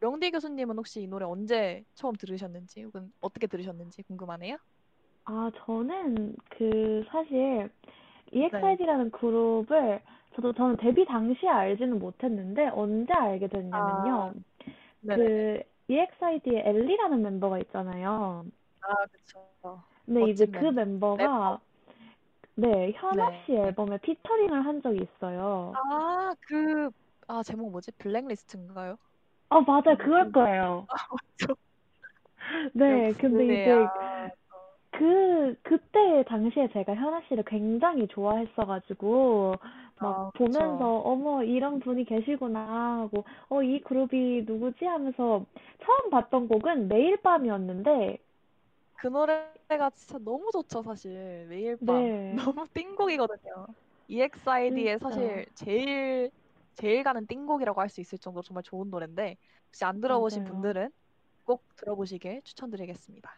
[0.01, 4.57] 명디 교수님은 혹시 이 노래 언제 처음 들으셨는지 혹은 어떻게 들으셨는지 궁금하네요.
[5.25, 7.69] 아, 저는 그 사실
[8.49, 8.77] 네.
[8.77, 10.01] EXID라는 그룹을
[10.35, 14.33] 저도 저는 데뷔 당시에 알지는 못했는데 언제 알게 됐냐면요.
[15.01, 15.31] 네네네.
[15.37, 18.45] 그 EXID의 엘리라는 멤버가 있잖아요.
[18.81, 19.83] 아, 그쵸.
[20.05, 20.71] 근데 이제 멋진 그 멤버.
[20.71, 21.61] 멤버가
[22.61, 23.43] 네, 현아 네.
[23.45, 25.73] 씨 앨범에 피처링을 한 적이 있어요.
[25.75, 26.91] 아, 그,
[27.27, 27.91] 아, 제목 뭐지?
[27.97, 28.97] 블랙리스트인가요?
[29.49, 29.97] 아, 맞아요.
[29.97, 30.85] 그- 그럴 거예요.
[30.89, 31.55] 맞죠.
[32.73, 34.29] 네, 근데 이제 아,
[34.91, 39.55] 그, 그때 당시에 제가 현아 씨를 굉장히 좋아했어가지고,
[39.99, 40.99] 막 아, 보면서.
[40.99, 45.45] 어머, 이런 분이 계시구나 하고, 어, 이 그룹이 누구지 하면서
[45.83, 48.19] 처음 봤던 곡은 매일 밤이었는데,
[49.01, 51.47] 그 노래가 진짜 너무 좋죠, 사실.
[51.49, 51.95] 매일 밤.
[52.03, 52.35] 네.
[52.55, 53.65] 너무 띵곡이거든요.
[54.07, 55.09] EXID의 진짜.
[55.09, 56.29] 사실 제일
[56.75, 59.37] 제일 가는 띵곡이라고 할 수 있을 정도로 정말 좋은 노래인데
[59.67, 60.53] 혹시 안 들어보신 맞아요.
[60.53, 60.91] 분들은
[61.45, 63.31] 꼭 들어보시길 추천드리겠습니다.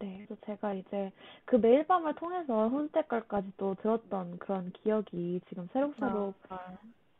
[0.00, 1.10] 네, 그래서 제가 이제
[1.46, 6.76] 그 매일 밤을 통해서 혼때깔까지 또 들었던 그런 기억이 지금 새록새록 아,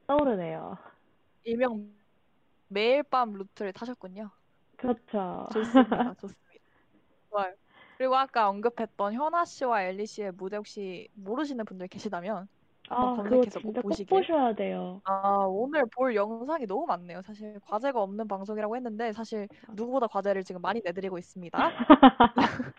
[0.06, 0.76] 떠오르네요.
[1.44, 1.94] 일명
[2.68, 4.30] 매일 밤 루트를 타셨군요.
[4.76, 5.48] 그렇죠.
[5.52, 6.14] 좋습니다.
[6.20, 6.43] 좋습니다.
[7.34, 7.54] 좋아요.
[7.98, 12.48] 그리고 아까 언급했던 현아 씨와 엘리 씨의 무대 혹시 모르시는 분들 계시다면
[12.88, 14.06] 아, 그거 검색해서 꼭 진짜 꼭 보시길.
[14.06, 15.00] 보셔야 돼요.
[15.04, 17.22] 아, 오늘 볼 영상이 너무 많네요.
[17.22, 21.58] 사실 과제가 없는 방송이라고 했는데 사실 누구보다 과제를 지금 많이 내드리고 있습니다.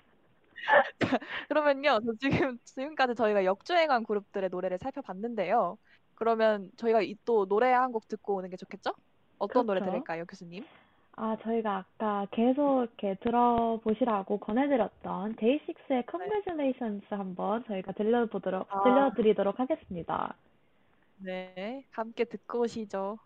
[1.50, 5.78] 그러면요, 저 지금 지금까지 저희가 역주행한 그룹들의 노래를 살펴봤는데요.
[6.16, 8.92] 그러면 저희가 이 또 노래 한 곡 듣고 오는 게 좋겠죠?
[9.38, 9.92] 어떤 노래 그렇죠.
[9.92, 10.66] 들을까요, 교수님?
[11.18, 18.84] 아, 저희가 아까 계속 이렇게 들어보시라고 권해드렸던 데이식스의 Congratulations 한번 저희가 들려보도록, 아.
[18.84, 20.36] 들려드리도록 하겠습니다.
[21.20, 23.18] 네, 함께 듣고 오시죠.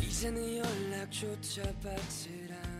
[0.00, 2.71] 이제는 연락조차 받질 않아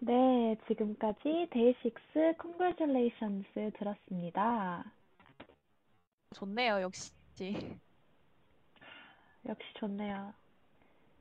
[0.00, 3.46] 네, 지금까지 데이식스 Congratulations
[3.78, 4.84] 들었습니다.
[6.34, 7.12] 좋네요, 역시.
[9.46, 10.32] 역시 좋네요.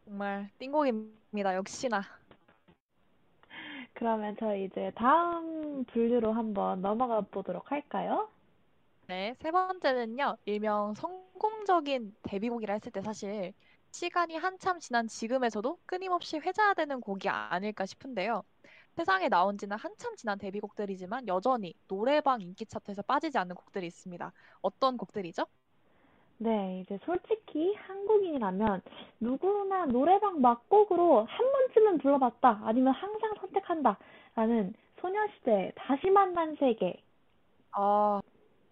[0.05, 2.01] 정말 띵곡입니다, 역시나.
[3.93, 8.29] 그러면 저희 이제 다음 분류로 한번 넘어가 보도록 할까요?
[9.07, 13.53] 네, 세 번째는요, 일명 성공적인 데뷔곡이라 했을 때 사실
[13.91, 18.43] 시간이 한참 지난 지금에서도 끊임없이 회자되는 곡이 아닐까 싶은데요.
[18.97, 24.33] 세상에 나온 지는 한참 지난 데뷔곡들이지만 여전히 노래방 인기 차트에서 빠지지 않는 곡들이 있습니다.
[24.61, 25.45] 어떤 곡들이죠?
[26.39, 28.81] 네, 이제 솔직히 한국인이라면
[29.21, 33.97] 누구나 노래방 막곡으로 한 번쯤은 불러봤다, 아니면 항상 선택한다,
[34.35, 37.01] 라는 소녀시대 다시 만난 세계.
[37.71, 38.21] 아,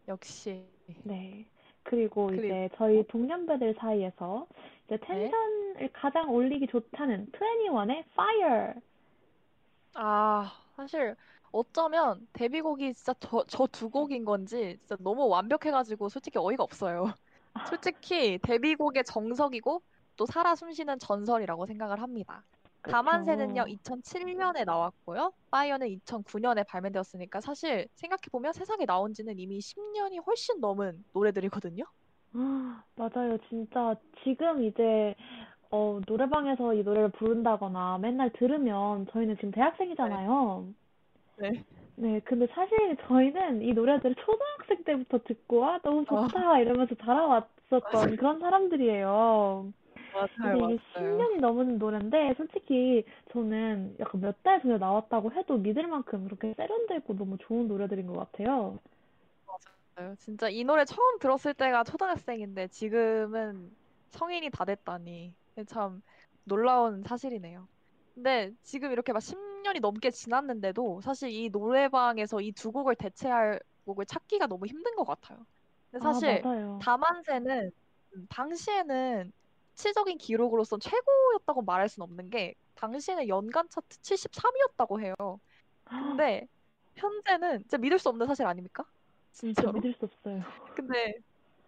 [0.07, 0.65] 역시.
[1.03, 1.45] 네.
[1.83, 4.47] 그리고 그리고- 이제 저희 동년배들 사이에서
[4.85, 5.07] 이제 네.
[5.07, 8.73] 텐션을 가장 올리기 좋다는 21의 Fire.
[9.95, 11.15] 아, 사실
[11.51, 17.13] 어쩌면 데뷔곡이 진짜 저, 저두 곡인 건지 진짜 너무 완벽해가지고 솔직히 어이가 없어요.
[17.69, 19.81] 솔직히 데뷔곡의 정석이고
[20.17, 22.43] 또 살아 숨쉬는 전설이라고 생각을 합니다.
[22.91, 23.95] 가만새는요, 그쵸.
[23.95, 25.31] 2007년에 나왔고요.
[25.51, 31.83] 파이어는 2009년에 발매되었으니까 사실 생각해보면 세상에 나온 지는 이미 10년이 훨씬 넘은 노래들이거든요.
[32.33, 33.37] 아, 맞아요.
[33.49, 35.15] 진짜 지금 이제
[35.71, 40.67] 어, 노래방에서 이 노래를 부른다거나 맨날 들으면 저희는 지금 대학생이잖아요.
[41.37, 41.63] 네.
[41.97, 48.39] 네, 근데 사실 저희는 이 노래들을 초등학생 때부터 듣고 아, 너무 좋다 이러면서 자라왔었던 그런
[48.39, 49.71] 사람들이에요.
[50.15, 51.27] 맞아요, 이게 이게 맞아요.
[51.27, 57.15] 10년이 넘은 노래인데 솔직히 저는 약간 몇 달 전에 나왔다고 해도 믿을 만큼 그렇게 세련되고
[57.15, 58.79] 너무 좋은 노래들인 것 같아요.
[59.95, 60.15] 맞아요.
[60.17, 63.75] 진짜 이 노래 처음 들었을 때가 초등학생인데 지금은
[64.09, 65.35] 성인이 다 됐다니
[65.67, 66.01] 참
[66.43, 67.67] 놀라운 사실이네요.
[68.13, 74.05] 근데 지금 이렇게 막 10년이 넘게 지났는데도 사실 이 노래방에서 이 두 곡을 대체할 곡을
[74.05, 75.45] 찾기가 너무 힘든 것 같아요.
[75.91, 76.79] 근데 아, 사실 맞아요.
[76.79, 77.71] 다만세는
[78.15, 79.31] 음, 당시에는
[79.75, 85.13] 치적인 기록으로선 최고였다고 말할 순 없는 게 당시에는 연간 차트 73위였다고 해요.
[85.83, 86.47] 근데
[86.95, 88.85] 현재는 진짜 믿을 수 없는 사실 아닙니까?
[89.31, 89.71] 진짜.
[89.71, 90.41] 믿을 수 없어요.
[90.75, 91.15] 근데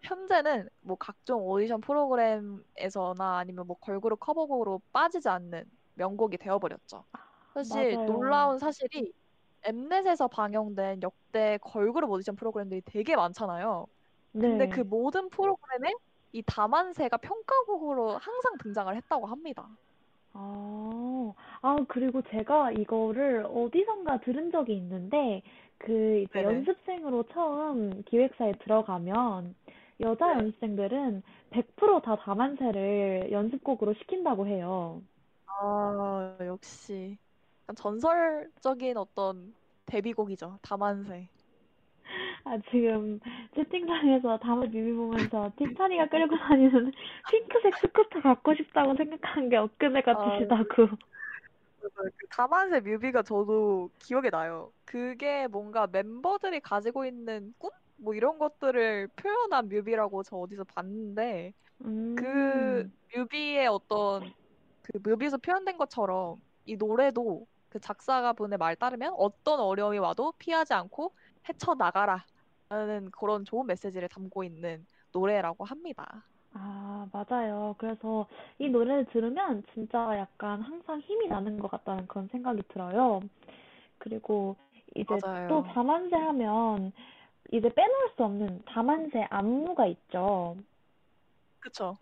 [0.02, 7.04] 현재는 뭐 각종 오디션 프로그램에서나 아니면 뭐 걸그룹 커버곡으로 빠지지 않는 명곡이 되어버렸죠.
[7.54, 8.06] 사실 맞아요.
[8.06, 9.12] 놀라운 사실이
[9.64, 13.86] 엠넷에서 방영된 역대 걸그룹 오디션 프로그램들이 되게 많잖아요.
[14.32, 14.68] 근데 네.
[14.68, 15.92] 그 모든 프로그램에
[16.32, 19.68] 이 다만세가 평가곡으로 항상 등장을 했다고 합니다.
[20.34, 25.42] 아, 아, 그리고 제가 이거를 어디선가 들은 적이 있는데,
[25.78, 26.44] 그 이제 네네.
[26.44, 29.54] 연습생으로 처음 기획사에 들어가면,
[30.00, 30.44] 여자 네.
[30.44, 35.02] 연습생들은 100%다 다만세를 연습곡으로 시킨다고 해요.
[35.46, 37.18] 아, 역시
[37.74, 39.54] 전설적인 어떤
[39.86, 40.58] 데뷔곡이죠.
[40.62, 41.28] 다만세.
[42.44, 43.20] 아, 지금
[43.54, 46.92] 채팅창에서 다만 뮤비 보면서 티파니가 끌고 다니는
[47.30, 50.88] 핑크색 스쿠터 갖고 싶다고 생각하는 게 엊그제 같으시다고.
[52.16, 54.72] 그 다만세 뮤비가 저도 기억에 나요.
[54.84, 57.70] 그게 뭔가 멤버들이 가지고 있는 꿈?
[57.96, 61.52] 뭐 이런 것들을 표현한 뮤비라고 저 어디서 봤는데
[62.14, 64.34] 그 음, 뮤비의 어떤
[64.82, 70.74] 그 뮤비에서 표현된 것처럼 이 노래도 그 작사가 분의 말 따르면 어떤 어려움이 와도 피하지
[70.74, 71.14] 않고
[71.48, 72.24] 헤쳐 나가라
[72.68, 76.24] 라는 그런 좋은 메시지를 담고 있는 노래라고 합니다.
[76.52, 77.74] 아, 맞아요.
[77.78, 78.26] 그래서
[78.58, 83.20] 이 노래를 들으면 진짜 약간 항상 힘이 나는 것 같다는 그런 생각이 들어요.
[83.98, 84.56] 그리고
[84.94, 85.48] 이제 맞아요.
[85.48, 86.92] 또 다만세 하면
[87.52, 90.56] 이제 빼놓을 수 없는 다만세 안무가 있죠.
[91.60, 91.96] 그쵸?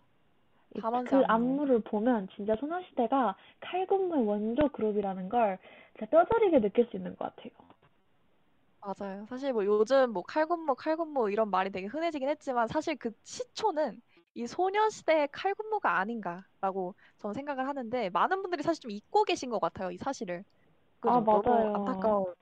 [0.75, 1.49] 이- 다만세 그 안무.
[1.61, 5.57] 안무를 보면 진짜 소녀시대가 칼군무의 원조 그룹이라는 걸
[5.97, 7.51] 진짜 뼈저리게 느낄 수 있는 것 같아요.
[8.81, 9.25] 맞아요.
[9.27, 14.01] 사실 뭐 요즘 뭐 칼군무 칼군무 이런 말이 되게 흔해지긴 했지만 사실 그 시초는
[14.35, 19.91] 이 소녀시대의 칼군무가 아닌가라고 저는 생각을 하는데 많은 분들이 사실 좀 잊고 계신 것 같아요.
[19.91, 20.43] 이 사실을.
[20.99, 21.11] 그죠?
[21.11, 21.73] 아, 너무 맞아요.
[21.73, 22.33] 안타까운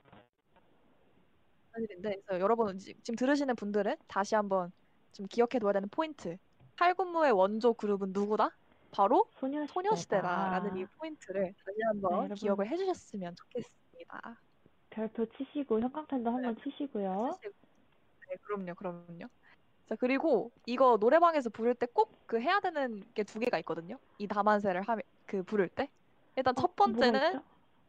[1.72, 4.72] 사실인데 그래서 여러분 지- 지금 들으시는 분들은 다시 한번
[5.14, 6.38] 좀 기억해 둬야 되는 포인트.
[6.78, 8.50] 칼군무의 원조 그룹은 누구다?
[8.92, 10.98] 바로 소녀시대다라는 이 소녀시대다.
[10.98, 12.36] 포인트를 다시 네, 한번 여러분.
[12.36, 14.38] 기억을 해주셨으면 좋겠습니다.
[14.92, 17.38] 별표 치시고 형광펜도 한번 치시고요.
[17.44, 19.28] 네, 그럼요, 그럼요.
[19.90, 23.98] 자, 그리고 이거 노래방에서 부를 때 꼭 그 해야 되는 게 두 개가 있거든요.
[24.18, 25.90] 이 다만세를 하면 그 부를 때.
[26.36, 27.40] 일단 어, 첫 번째는?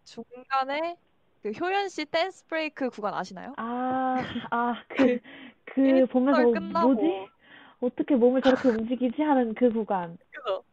[0.05, 0.97] 중간에
[1.43, 3.55] 그 효연 씨 댄스 브레이크 구간 아시나요?
[3.57, 4.19] 아,
[4.51, 5.19] 아, 그,
[5.65, 6.93] 그 일절 보면서 끝나고.
[6.95, 7.29] 뭐지?
[7.87, 9.23] 어떻게 몸을 저렇게 움직이지?
[9.23, 10.19] 하는 그 구간.
[10.31, 10.65] 그죠?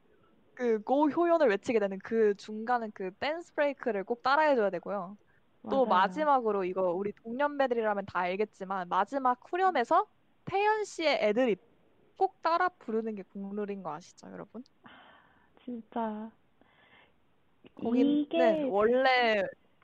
[0.56, 5.18] 그고 효연을 외치게 되는 그 중간은 그 댄스 브레이크를 꼭 따라해줘야 되고요.
[5.70, 5.86] 또 맞아요.
[5.86, 10.06] 마지막으로 이거 우리 동년배들이라면 다 알겠지만 마지막 후렴에서
[10.46, 11.60] 태연 씨의 애드립
[12.18, 14.64] 꼭 따라 부르는 게 국룰인 거 아시죠, 여러분?
[15.64, 16.30] 진짜.
[17.76, 19.44] 거기는 이게, 원래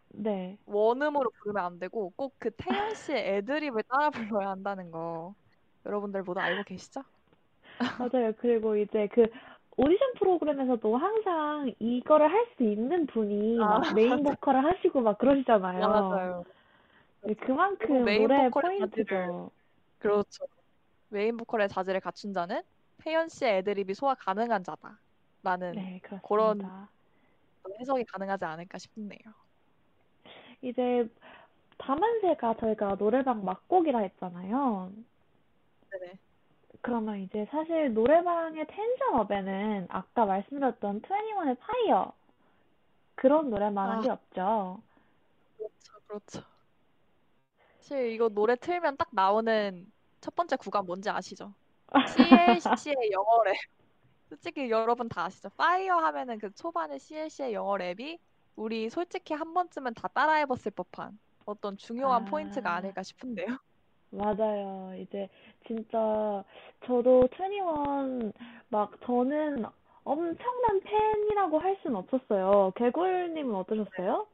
[0.10, 0.58] 네.
[0.66, 5.34] 원음으로 부르면 안 되고 꼭 그 태연 씨의 애드립을 따라 불러야 한다는 거
[5.86, 7.04] 여러분들 모두 알고 계시죠?
[7.98, 8.34] 맞아요.
[8.40, 9.26] 그리고 이제 그
[9.78, 15.88] 오디션 프로그램에서도 항상 이거를 할 수 있는 분이 아, 막 메인 보컬을 하시고 막 그러시잖아요.
[15.88, 16.46] 맞아요.
[17.24, 19.52] 네, 그만큼 메인 노래의 보컬의 포인트죠.
[20.00, 20.46] 그렇죠.
[21.10, 22.62] 메인 보컬의 자질을 갖춘 자는
[22.98, 26.02] 태연 씨의 애드립이 소화 가능한 자다라는 네.
[26.28, 26.62] 그런
[27.80, 29.20] 해석이 가능하지 않을까 싶네요.
[30.62, 31.10] 이제
[31.78, 34.92] 다만세가 저희가 노래방 막곡이라 했잖아요.
[35.92, 36.20] 네네.
[36.82, 42.14] 그러면 이제 사실 노래방의 tension up에는 아까 말씀드렸던 2NE1의 Fire
[43.16, 44.02] 그런 노래만한 아.
[44.02, 44.82] 게 없죠.
[45.58, 46.42] 그렇죠, 그렇죠.
[47.80, 51.54] 사실 이거 노래 틀면 딱 나오는 첫 번째 구간 뭔지 아시죠?
[51.92, 53.56] CL 씨의 영어 랩.
[54.30, 55.50] 솔직히 여러분 다 아시죠?
[55.50, 58.20] Fire 하면은 그 초반에 CL 씨의 영어 랩이
[58.56, 62.26] 우리 솔직히 한 번쯤은 다 따라해봤을 법한 어떤 중요한 아.
[62.26, 63.58] 포인트가 아닐까 싶은데요.
[64.12, 64.94] 맞아요.
[64.98, 65.30] 이제
[65.68, 66.44] 진짜
[66.86, 69.66] 저도 2NE1 막 저는
[70.04, 72.72] 엄청난 팬이라고 할 수는 없었어요.
[72.76, 74.26] 개굴님은 어떠셨어요?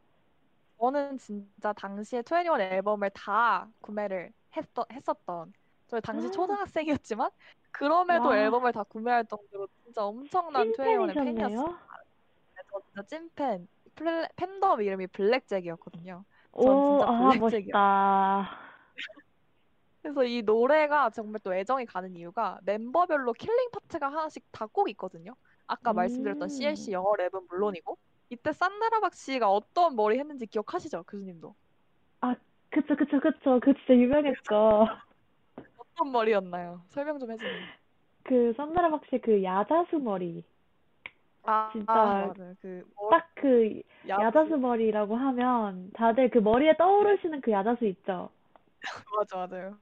[0.79, 5.53] 저는 진짜 당시에 2NE1 앨범을 다 구매를 했던, 했었던
[5.87, 6.31] 저희 당시 아.
[6.31, 7.29] 초등학생이었지만
[7.71, 8.37] 그럼에도 와.
[8.37, 11.47] 앨범을 다 구매할 정도로 진짜 엄청난 트웬티원의 팬이었어요.
[11.49, 11.77] 찐팬이셨네요.
[12.71, 13.67] 저 진짜 찐팬.
[13.95, 16.23] 플레- 팬덤 이름이 Blackjack이었거든요.
[16.61, 17.39] 전 오, 진짜 아, Blackjack이요.
[17.39, 18.64] 멋있다.
[20.05, 25.33] 그래서 이 노래가 정말 또 애정이 가는 이유가 멤버별로 killing 파트가 하나씩 다 꼭 있거든요.
[25.65, 26.47] 아까 말씀드렸던 음.
[26.47, 27.97] CLC 영어 랩은 물론이고
[28.29, 31.55] 이때 산드라 박 씨가 어떤 머리 했는지 기억하시죠, 교수님도?
[32.69, 33.59] 그쵸, 그쵸, 그쵸.
[33.63, 34.85] 그 진짜 유명했죠.
[35.77, 36.81] 어떤 머리였나요?
[36.89, 37.67] 설명 좀 해주세요.
[38.25, 40.43] 그 썬드라 박 씨 그 야자수 머리.
[41.43, 42.33] 아, 진짜 맞아요.
[42.61, 44.21] 그 머리, 딱그 야수.
[44.21, 48.29] 야자수 머리라고 하면 다들 그 머리에 떠오르시는 그 야자수 있죠.
[49.15, 49.77] 맞아, 맞아요.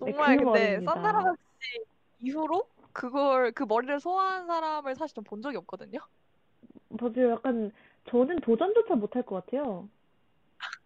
[0.00, 0.92] 네, 정말 그 근데 머리입니다.
[0.94, 1.84] 산드라 박씨
[2.20, 6.00] 이후로 그걸 그 머리를 소화한 사람을 사실 좀 본 적이 없거든요.
[6.88, 7.32] 맞아요.
[7.32, 7.72] 약간
[8.08, 9.88] 저는 도전조차 못할 것 같아요.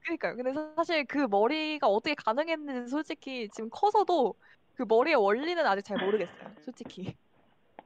[0.02, 0.36] 그러니까요.
[0.36, 4.34] 근데 사실 그 머리가 어떻게 가능했는지 솔직히 지금 커서도
[4.74, 6.50] 그 머리의 원리는 아직 잘 모르겠어요.
[6.64, 7.16] 솔직히.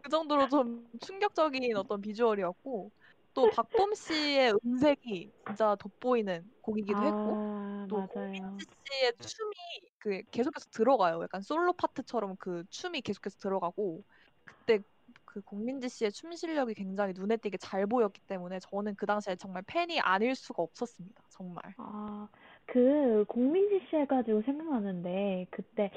[0.02, 2.90] 그 정도로 좀 충격적인 어떤 비주얼이었고
[3.35, 8.09] 또 박범 씨의 음색이 진짜 돋보이는 곡이기도 했고 아, 또 맞아요.
[8.09, 9.55] 공민지 씨의 춤이
[9.98, 11.22] 그 계속해서 들어가요.
[11.22, 14.03] 약간 솔로 파트처럼 그 춤이 계속해서 들어가고
[14.44, 14.79] 그때
[15.24, 19.62] 그 공민지 씨의 춤 실력이 굉장히 눈에 띄게 잘 보였기 때문에 저는 그 당시에 정말
[19.66, 21.22] 팬이 아닐 수가 없었습니다.
[21.29, 21.62] 정말.
[21.79, 22.29] 아,
[22.66, 25.90] 그 공민지 씨 해가지고 생각나는데 그때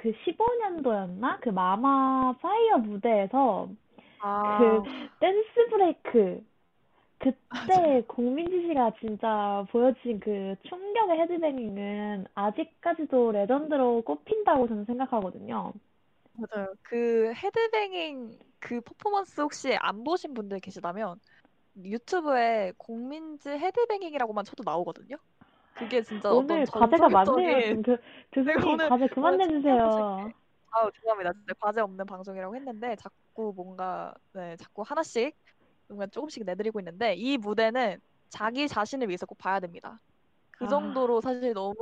[0.00, 1.40] 그 15년도였나?
[1.40, 3.68] 그 MAMA Fire 무대에서
[4.20, 4.82] 아, 그
[5.20, 6.53] 댄스 브레이크
[7.32, 15.72] 그때 공민지 씨가 진짜 보여준 그 충격의 headbanging은 아직까지도 레전드로 꼽힌다고 저는 생각하거든요.
[16.34, 16.74] 맞아요.
[16.82, 21.20] 그 헤드뱅잉 그 퍼포먼스 혹시 안 보신 분들 계시다면
[21.82, 25.16] 유튜브에 공민지 헤드뱅잉이라고만 쳐도 나오거든요.
[25.74, 27.82] 그게 진짜 오늘 과제가 많네요.
[27.82, 27.96] 교,
[28.32, 30.30] 교수님 네, 오늘- 과제 그만 오늘 내주세요.
[30.70, 31.32] 아우 죄송합니다.
[31.60, 35.36] 과제 없는 방송이라고 했는데 자꾸 뭔가 네, 자꾸 하나씩
[35.94, 40.00] 뭔가 조금씩 내드리고 있는데 이 무대는 자기 자신을 위해서 꼭 봐야 됩니다.
[40.50, 40.68] 그 아.
[40.68, 41.74] 정도로 사실 너무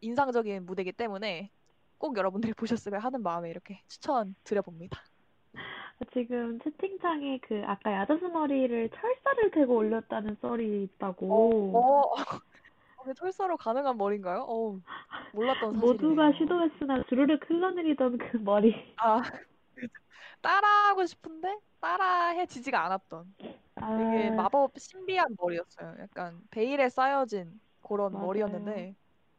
[0.00, 1.50] 인상적인 무대이기 때문에
[1.98, 2.52] 꼭 여러분들이
[2.84, 5.00] 보셨으면 하는 마음에 이렇게 추천 드려봅니다.
[6.12, 11.78] 지금 채팅창에 그 아까 야자수 머리를 철사를 대고 올렸다는 썰이 있다고.
[11.78, 12.14] 어, 어,
[13.16, 14.40] 철사로 가능한 머리인가요?
[14.48, 14.80] 어우,
[15.32, 15.80] 몰랐던 사실이네요.
[15.80, 18.74] 모두가 시도했으나 주르륵 흘러내리던 그 머리.
[18.96, 19.22] 아,
[20.42, 23.34] 따라하고 싶은데 따라해지지가 않았던
[23.76, 25.96] 아, 되게 마법 신비한 머리였어요.
[26.00, 28.26] 약간 베일에 쌓여진 그런 맞아요.
[28.26, 28.94] 머리였는데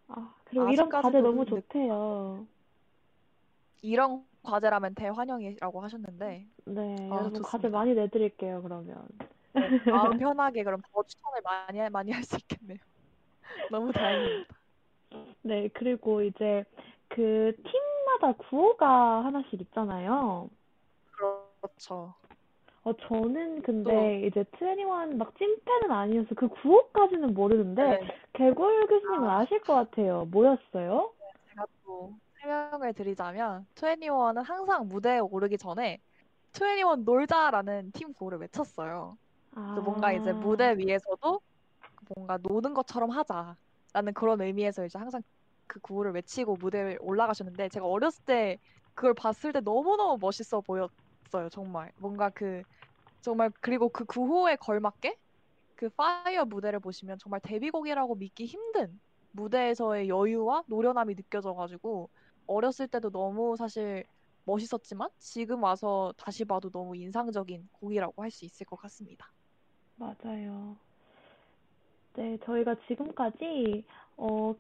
[0.08, 2.48] 아, 그리고 이런 과제 너무 느- 좋대요.
[3.82, 7.78] 이런 과제라면 대환영이라고 하셨는데 네, 아, 여러분 과제 좋습니다.
[7.78, 9.08] 많이 내드릴게요, 그러면.
[9.54, 12.78] 네, 마음 편하게 그럼 더 추천을 많이 할- 많이 할 수 있겠네요.
[13.70, 14.56] 너무 다행입니다.
[15.42, 16.64] 네, 그리고 이제
[17.10, 20.50] 그 팀마다 구호가 하나씩 있잖아요.
[21.64, 22.14] 그렇죠.
[22.84, 28.00] 어, 저는 근데 이제 21막 찐팬은 아니어서 그 구호까지는 모르는데 네,
[28.34, 29.40] 개골 교수님은 아.
[29.40, 30.26] 아실 것 같아요.
[30.26, 31.14] 뭐였어요?
[31.50, 36.00] 제가 또 설명을 드리자면 21은 항상 무대에 오르기 전에
[36.54, 39.18] 21 놀자라는 팀 구호를 외쳤어요.
[39.52, 41.40] 그래서 뭔가 이제 아, 무대 위에서도
[42.16, 45.22] 뭔가 노는 것처럼 하자라는 그런 의미에서 이제 항상
[45.68, 48.60] 그 구호를 외치고 무대에 올라가셨는데 제가 어렸을 때
[48.94, 50.92] 그걸 봤을 때 너무너무 멋있어 보였
[51.36, 51.50] 어요.
[51.50, 52.64] 정말 뭔가 그
[53.22, 55.18] 정말 그리고 그 구호에 걸맞게
[55.76, 59.00] 그 Fire 무대를 보시면 정말 데뷔곡이라고 믿기 힘든
[59.32, 62.10] 무대에서의 여유와 노련함이 느껴져가지고
[62.48, 64.06] 어렸을 때도 너무 사실
[64.46, 69.32] 멋있었지만 지금 와서 다시 봐도 너무 인상적인 곡이라고 할 수 있을 것 같습니다.
[69.96, 70.76] 맞아요.
[72.16, 73.86] 네, 저희가 지금까지
[74.18, 74.56] 어,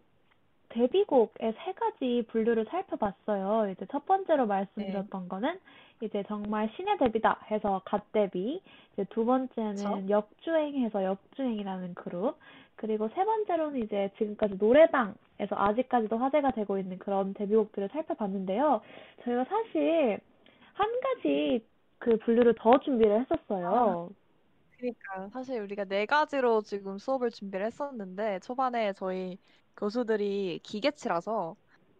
[0.69, 3.69] 데뷔곡의 세 가지 분류를 살펴봤어요.
[3.71, 5.60] 이제 첫 번째로 말씀드렸던 거는
[6.04, 8.62] 이제 정말 신의 데뷔다 해서 God 데뷔.
[8.94, 10.06] 이제 두 번째는 그쵸.
[10.10, 12.38] 역주행해서 역주행이라는 그룹.
[12.76, 18.82] 그리고 세 번째로는 이제 지금까지 노래방에서 아직까지도 화제가 되고 있는 그런 데뷔곡들을 살펴봤는데요.
[19.24, 20.20] 저희가 사실
[20.74, 21.66] 한 가지
[22.00, 24.10] 그 분류를 더 준비를 했었어요.
[24.78, 25.30] 그러니까요.
[25.32, 29.38] 사실 우리가 네 가지로 지금 수업을 준비를 했었는데 초반에 저희
[29.78, 31.56] 교수들이 기계치라서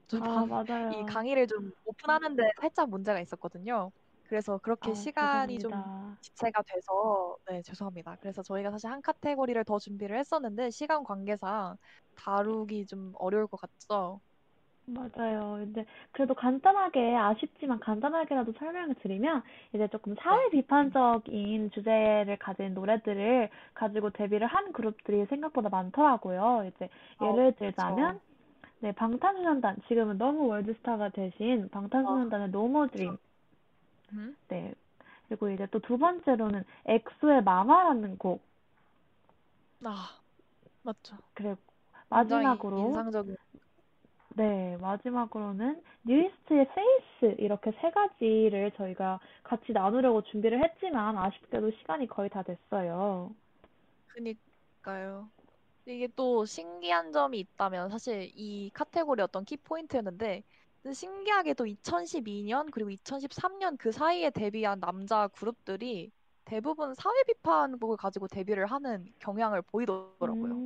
[0.08, 0.90] 좀 아, 방- 맞아요.
[0.92, 3.92] 이 강의를 좀 오픈하는 데 살짝 문제가 있었거든요.
[4.24, 6.18] 그래서 그렇게 아, 시간이 좀 죄송합니다.
[6.22, 8.18] 지체가 돼서 네, 죄송합니다.
[8.22, 11.78] 그래서 저희가 사실 한 카테고리를 더 준비를 했었는데 시간 관계상
[12.16, 14.22] 다루기 좀 어려울 것 같죠?
[14.86, 15.60] 맞아요.
[15.60, 19.42] 근데 그래도 간단하게, 아쉽지만 간단하게라도 설명을 드리면,
[19.74, 26.70] 이제 조금 사회 비판적인 주제를 가진 노래들을 가지고 데뷔를 한 그룹들이 생각보다 많더라고요.
[26.76, 26.90] 이제
[27.20, 28.22] 어, 예를 들자면, 그쵸.
[28.84, 33.18] 네, 방탄소년단, 지금은 너무 월드스타가 되신 방탄소년단의 No More Dream.
[34.12, 34.36] 음?
[34.50, 34.74] 네.
[35.30, 38.42] 그리고 이제 또 두 번째로는 EXO의 MAMA라는 곡.
[39.86, 40.20] 아,
[40.82, 41.16] 맞죠.
[41.34, 41.56] 그리고
[42.10, 43.38] 굉장히 마지막으로 인상적인.
[44.36, 52.30] 네, 마지막으로는 NU'EST의 FACE 이렇게 세 가지를 저희가 같이 나누려고 준비를 했지만 아쉽게도 시간이 거의
[52.30, 53.32] 다 됐어요.
[54.10, 55.30] 그니까요.
[55.86, 60.44] 이게 또 신기한 점이 있다면 사실 이 카테고리 어떤 키포인트였는데
[60.94, 66.12] 신기하게도 2012년 그리고 2013년 그 사이에 데뷔한 남자 그룹들이
[66.46, 70.62] 대부분 사회 비판곡을 가지고 데뷔를 하는 경향을 보이더라고요.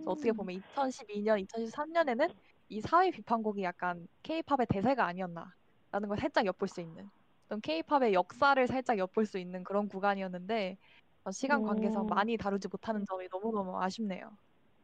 [0.00, 2.30] 그래서 어떻게 음, 보면 2012년, 2013년에는
[2.68, 7.10] 이 사회 비판곡이 약간 케이팝의 대세가 아니었나라는 걸 살짝 엿볼 수 있는
[7.46, 10.78] 어떤 케이팝의 역사를 살짝 엿볼 수 있는 그런 구간이었는데
[11.24, 14.36] 어, 시간 관계상 오, 많이 다루지 못하는 점이 너무너무 아쉽네요.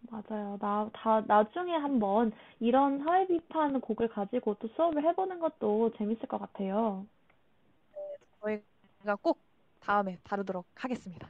[0.02, 0.56] 맞아요.
[0.60, 6.38] 나, 다, 나중에 한번 이런 사회 비판 곡을 가지고 또 수업을 해보는 것도 재밌을 것
[6.38, 7.06] 같아요.
[8.40, 9.38] 저희가 꼭
[9.80, 11.28] 다음에 다루도록 하겠습니다.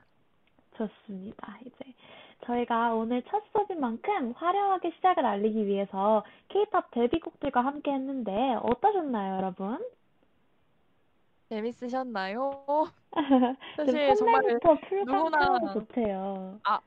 [0.77, 1.59] 좋습니다.
[1.65, 1.95] 이제
[2.45, 9.85] 저희가 오늘 첫 수업인 만큼 화려하게 시작을 알리기 위해서 K-pop 데뷔곡들과 함께 했는데 어떠셨나요, 여러분?
[11.49, 12.65] 재밌으셨나요?
[13.77, 16.61] 사실 정말 풀 누구나 좋대요.
[16.65, 16.81] 아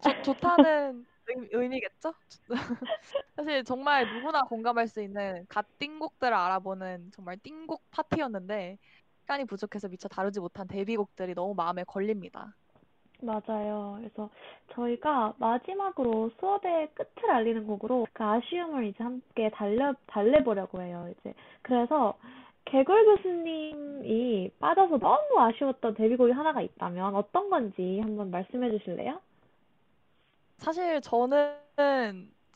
[0.00, 2.12] 좋, 좋다는 의, 의미 겠죠?
[3.36, 8.78] 사실 정말 누구나 공감할 수 있는 갓 띵곡들을 알아보는 정말 띵곡 파티였는데
[9.20, 12.54] 시간이 부족해서 미처 다루지 못한 데뷔곡들이 너무 마음에 걸립니다.
[13.22, 13.98] 맞아요.
[13.98, 14.30] 그래서
[14.72, 21.06] 저희가 마지막으로 수업의 끝을 알리는 곡으로 그 아쉬움을 이제 함께 달래, 달래보려고 해요.
[21.10, 22.18] 이제 그래서
[22.64, 29.20] 개굴 교수님이 빠져서 너무 아쉬웠던 데뷔곡이 하나가 있다면 어떤 건지 한번 말씀해 주실래요?
[30.60, 31.56] 사실 저는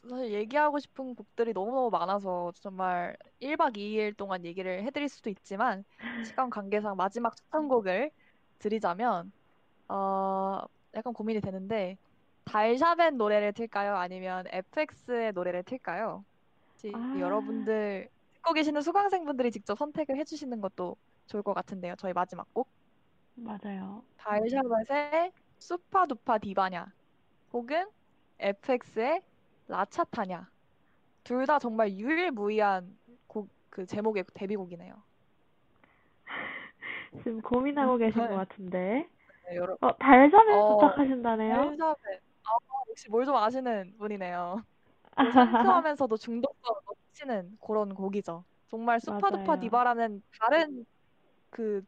[0.09, 5.85] 사실 얘기하고 싶은 곡들이 너무너무 많아서 정말 1박 2일 동안 얘기를 해드릴 수도 있지만
[6.23, 8.11] 시간 관계상 마지막 추천곡을
[8.59, 9.33] 드리자면
[9.89, 10.61] 어
[10.95, 11.97] 약간 고민이 되는데
[12.45, 13.97] 달샤벳 노래를 틀까요?
[13.97, 16.25] 아니면 FX의 노래를 틀까요?
[16.93, 20.97] 아, 여러분들 듣고 계시는 수강생분들이 직접 선택을 해주시는 것도
[21.27, 21.95] 좋을 것 같은데요.
[21.97, 22.69] 저희 마지막 곡
[23.37, 24.05] 맞아요.
[24.19, 26.93] 달샤벳의 수파두파 디바냐
[27.55, 27.89] 혹은
[28.41, 29.23] FX의
[29.69, 30.51] 라차타냐
[31.25, 34.95] 둘 다 정말 유일무이한 곡, 그 제목의 데뷔곡이네요.
[37.23, 39.09] 지금 고민하고 계신 것 같은데.
[39.49, 41.55] 네, 여러, 어, 달샤벳 어, 부탁하신다네요?
[41.55, 42.23] 달샤벳.
[42.45, 42.51] 아,
[42.91, 44.57] 역시 뭘 좀 아시는 분이네요.
[45.23, 48.45] 또 상큼하면서도 중독성을 넘치는 그런 곡이죠.
[48.69, 49.59] 정말 수파두파.
[49.61, 50.85] 디바라는 다른
[51.51, 51.85] 그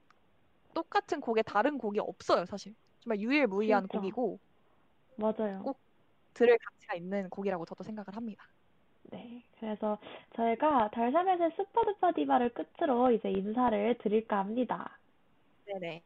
[0.75, 2.75] 똑같은 곡에 다른 곡이 없어요, 사실.
[3.01, 3.99] 정말 유일무이한 진짜.
[3.99, 4.39] 곡이고
[5.17, 5.62] 맞아요.
[5.62, 5.79] 꼭
[6.35, 8.45] 들을 가치가 있는 곡이라고 저도 생각을 합니다.
[9.11, 9.43] 네.
[9.61, 9.99] 그래서
[10.35, 14.97] 저희가 달샤벳의 슈퍼두퍼 디바를 끝으로 이제 인사를 드릴까 합니다.
[15.67, 16.03] 네네.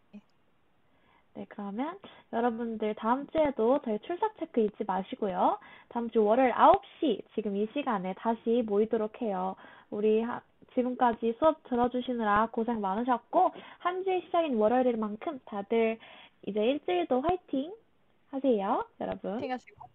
[1.34, 1.98] 네, 그러면
[2.32, 5.58] 여러분들 다음 주에도 저희 출석 체크 잊지 마시고요.
[5.88, 9.54] 다음 주 월요일 9시 지금 이 시간에 다시 모이도록 해요.
[9.90, 10.42] 우리 하-
[10.74, 15.98] 지금까지 수업 들어주시느라 고생 많으셨고 한 주의 시작인 월요일인 만큼 다들
[16.46, 17.72] 이제 일주일도 화이팅
[18.30, 19.32] 하세요, 여러분.
[19.34, 19.86] 파이팅 하시고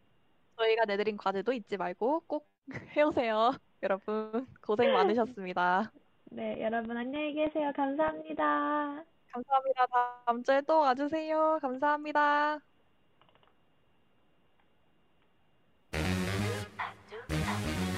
[0.58, 2.48] 저희가 내드린 과제도 잊지 말고 꼭
[2.96, 3.54] 해오세요.
[3.84, 5.92] 여러분 고생 많으셨습니다.
[6.32, 7.72] 네, 여러분 안녕히 계세요.
[7.76, 9.04] 감사합니다.
[9.32, 9.86] 감사합니다.
[10.26, 11.60] 다음 주에 또 와주세요.
[11.62, 12.60] 감사합니다.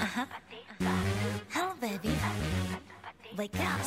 [0.00, 0.26] Uh-huh.
[1.50, 2.10] Hello, baby.
[3.36, 3.80] Wake up.